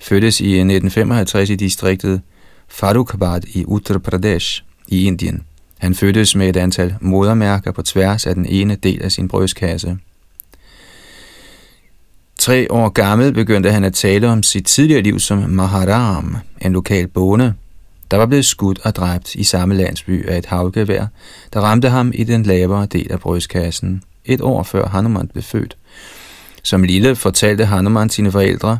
[0.00, 2.20] fødtes i 1955 i distriktet
[2.68, 4.62] Farukabad i Uttar Pradesh
[4.92, 5.42] i Indien.
[5.78, 9.98] Han fødtes med et antal modermærker på tværs af den ene del af sin brystkasse.
[12.38, 17.08] Tre år gammel begyndte han at tale om sit tidligere liv som Maharam, en lokal
[17.08, 17.54] bonde,
[18.10, 21.06] der var blevet skudt og dræbt i samme landsby af et havgevær,
[21.52, 25.76] der ramte ham i den lavere del af brystkassen, et år før Hanuman blev født.
[26.62, 28.78] Som lille fortalte Hanuman sine forældre,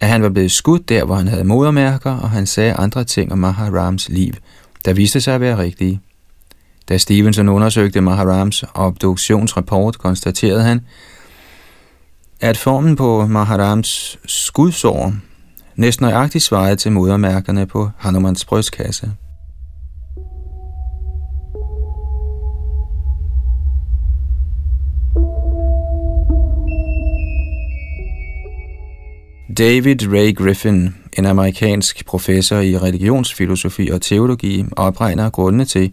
[0.00, 3.32] at han var blevet skudt der, hvor han havde modermærker, og han sagde andre ting
[3.32, 4.32] om Maharams liv,
[4.84, 6.00] der viste sig at være rigtige.
[6.88, 10.80] Da Stevenson undersøgte Maharams obduktionsrapport, konstaterede han,
[12.40, 15.12] at formen på Maharams skudsår
[15.76, 19.12] næsten nøjagtigt svarede til modermærkerne på Hanumans brystkasse.
[29.58, 35.92] David Ray Griffin, en amerikansk professor i religionsfilosofi og teologi, opregner grundene til,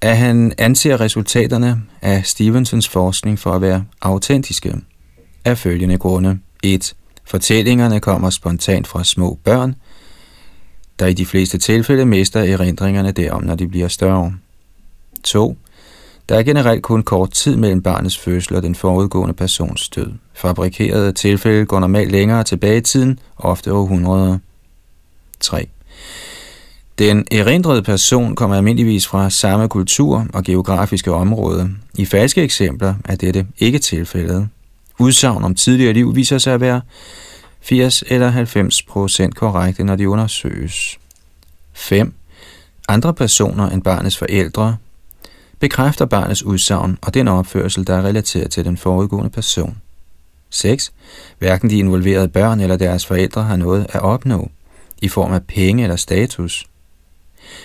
[0.00, 4.74] at han anser resultaterne af Stevensons forskning for at være autentiske
[5.44, 6.38] af følgende grunde.
[6.62, 6.94] 1.
[7.24, 9.74] Fortællingerne kommer spontant fra små børn,
[10.98, 14.34] der i de fleste tilfælde mister erindringerne derom, når de bliver større.
[15.24, 15.58] 2.
[16.28, 20.12] Der er generelt kun kort tid mellem barnets fødsel og den forudgående persons død.
[20.34, 24.38] Fabrikerede tilfælde går normalt længere tilbage i tiden, ofte århundreder.
[25.40, 25.68] 3.
[26.98, 31.70] Den erindrede person kommer almindeligvis fra samme kultur og geografiske område.
[31.94, 34.48] I falske eksempler er dette ikke tilfældet.
[34.98, 36.80] udsagn om tidligere liv viser sig at være
[37.60, 40.98] 80 eller 90 procent korrekte, når de undersøges.
[41.72, 42.14] 5.
[42.88, 44.76] Andre personer end barnets forældre
[45.58, 49.76] bekræfter barnets udsagn og den opførsel, der er relateret til den foregående person.
[50.50, 50.92] 6.
[51.38, 54.50] Hverken de involverede børn eller deres forældre har noget at opnå
[55.02, 56.66] i form af penge eller status.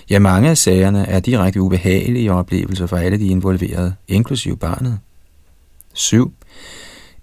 [0.10, 5.00] Ja, mange af sagerne er direkte ubehagelige oplevelser for alle de involverede, inklusive barnet.
[5.94, 6.34] 7.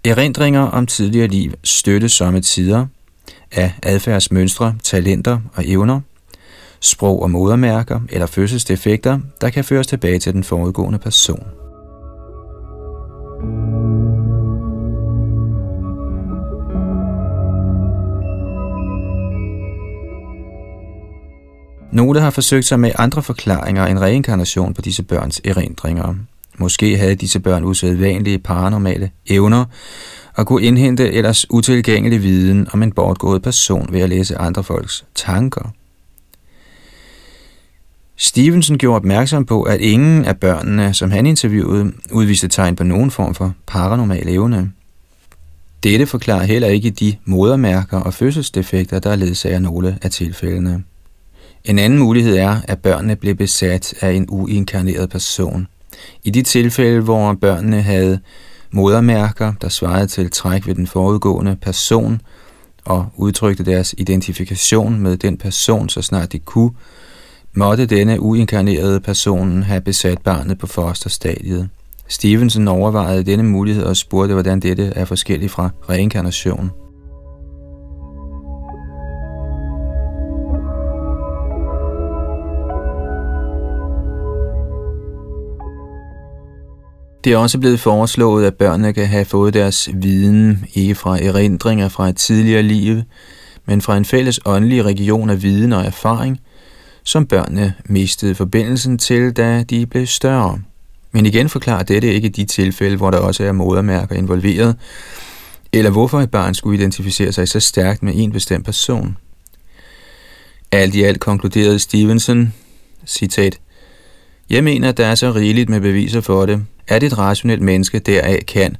[0.03, 2.85] Erindringer om tidligere liv støttes som tider
[3.51, 6.01] af adfærdsmønstre, talenter og evner,
[6.81, 11.43] sprog og modermærker eller fødselsdefekter, der kan føres tilbage til den foregående person.
[21.91, 26.15] Nogle har forsøgt sig med andre forklaringer end reinkarnation på disse børns erindringer.
[26.57, 29.65] Måske havde disse børn usædvanlige paranormale evner
[30.35, 35.05] og kunne indhente ellers utilgængelig viden om en bortgået person ved at læse andre folks
[35.15, 35.71] tanker.
[38.21, 43.11] Stevenson gjorde opmærksom på, at ingen af børnene, som han interviewede, udviste tegn på nogen
[43.11, 44.71] form for paranormal evne.
[45.83, 50.83] Dette forklarer heller ikke de modermærker og fødselsdefekter, der ledsager nogle af tilfældene.
[51.65, 55.67] En anden mulighed er, at børnene blev besat af en uinkarneret person.
[56.23, 58.19] I de tilfælde, hvor børnene havde
[58.71, 62.21] modermærker, der svarede til træk ved den forudgående person,
[62.85, 66.71] og udtrykte deres identifikation med den person, så snart de kunne,
[67.53, 71.69] måtte denne uinkarnerede person have besat barnet på fosterstadiet.
[72.07, 76.71] Stevenson overvejede denne mulighed og spurgte, hvordan dette er forskelligt fra reinkarnation.
[87.23, 91.89] Det er også blevet foreslået, at børnene kan have fået deres viden ikke fra erindringer
[91.89, 93.01] fra et tidligere liv,
[93.65, 96.39] men fra en fælles åndelig region af viden og erfaring,
[97.03, 100.59] som børnene mistede forbindelsen til, da de blev større.
[101.11, 104.75] Men igen forklarer dette ikke de tilfælde, hvor der også er modermærker involveret,
[105.73, 109.17] eller hvorfor et barn skulle identificere sig så stærkt med en bestemt person.
[110.71, 112.53] Alt i alt konkluderede Stevenson,
[113.05, 113.59] citat,
[114.49, 117.99] Jeg mener, at der er så rigeligt med beviser for det, at et rationelt menneske
[117.99, 118.77] deraf kan,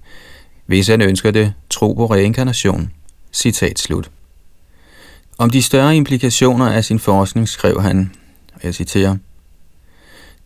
[0.65, 2.91] hvis han ønsker det, tro på reinkarnation.
[3.31, 4.09] Citat slut.
[5.39, 8.11] Om de større implikationer af sin forskning skrev han,
[8.53, 9.15] og jeg citerer,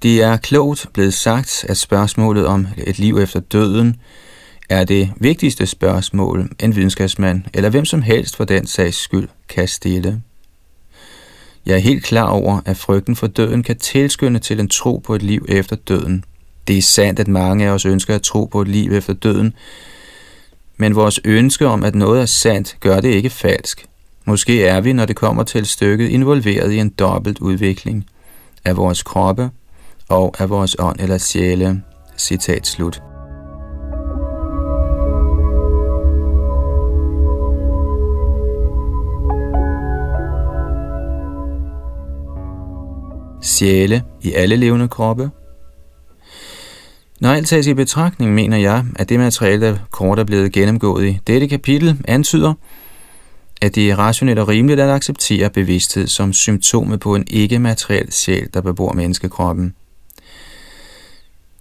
[0.03, 3.95] Det er klogt blevet sagt, at spørgsmålet om et liv efter døden
[4.69, 9.67] er det vigtigste spørgsmål, en videnskabsmand eller hvem som helst for den sags skyld kan
[9.67, 10.21] stille.
[11.65, 15.15] Jeg er helt klar over, at frygten for døden kan tilskynde til en tro på
[15.15, 16.23] et liv efter døden.
[16.67, 19.53] Det er sandt, at mange af os ønsker at tro på et liv efter døden,
[20.77, 23.85] men vores ønske om, at noget er sandt, gør det ikke falsk.
[24.25, 28.05] Måske er vi, når det kommer til stykket, involveret i en dobbelt udvikling
[28.65, 29.49] af vores kroppe
[30.09, 31.81] og af vores ånd eller sjæle.
[32.17, 33.01] Citat slut.
[43.41, 45.31] Sjæle i alle levende kroppe.
[47.19, 51.05] Når alt tages i betragtning, mener jeg, at det materiale, der kort er blevet gennemgået
[51.05, 52.53] i dette kapitel, antyder,
[53.63, 58.47] at det er rationelt og rimeligt at acceptere bevidsthed som symptomet på en ikke-materiel sjæl,
[58.53, 59.75] der bebor menneskekroppen.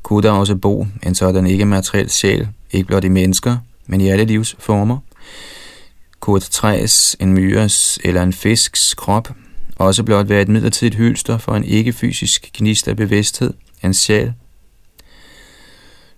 [0.03, 4.25] Kunne der også bo en sådan ikke-materiel sjæl, ikke blot i mennesker, men i alle
[4.25, 4.99] livs former?
[6.21, 9.29] Kunne et træs, en myres eller en fisks krop
[9.77, 13.53] også blot være et midlertidigt hylster for en ikke-fysisk gnist af bevidsthed,
[13.85, 14.33] en sjæl?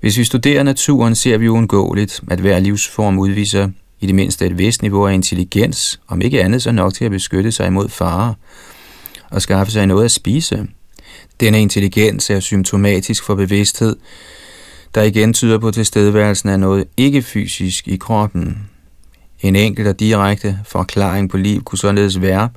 [0.00, 3.68] Hvis vi studerer naturen, ser vi uundgåeligt, at hver livsform udviser
[4.04, 7.10] i det mindste et vist niveau af intelligens, om ikke andet så nok til at
[7.10, 8.34] beskytte sig imod fare
[9.30, 10.66] og skaffe sig noget at spise.
[11.40, 13.96] Denne intelligens er symptomatisk for bevidsthed,
[14.94, 18.68] der igen tyder på tilstedeværelsen af noget ikke-fysisk i kroppen.
[19.40, 22.48] En enkelt og direkte forklaring på liv kunne således være,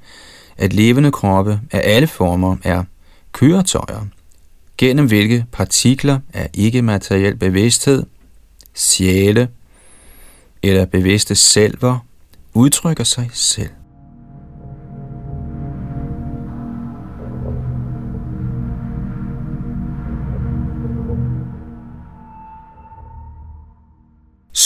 [0.57, 2.83] at levende kroppe af alle former er
[3.31, 4.05] køretøjer,
[4.77, 8.03] gennem hvilke partikler af ikke-materiel bevidsthed,
[8.75, 9.47] sjæle,
[10.67, 11.99] eller bevidste selver
[12.53, 13.69] udtrykker sig selv.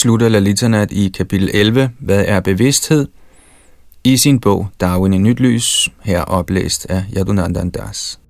[0.02, 3.08] slutter Lalitanat i kapitel 11, Hvad er bevidsthed?
[4.04, 7.88] i sin bog Darwin i nyt lys, her oplæst af Yadunandandas.
[7.88, 8.21] Das.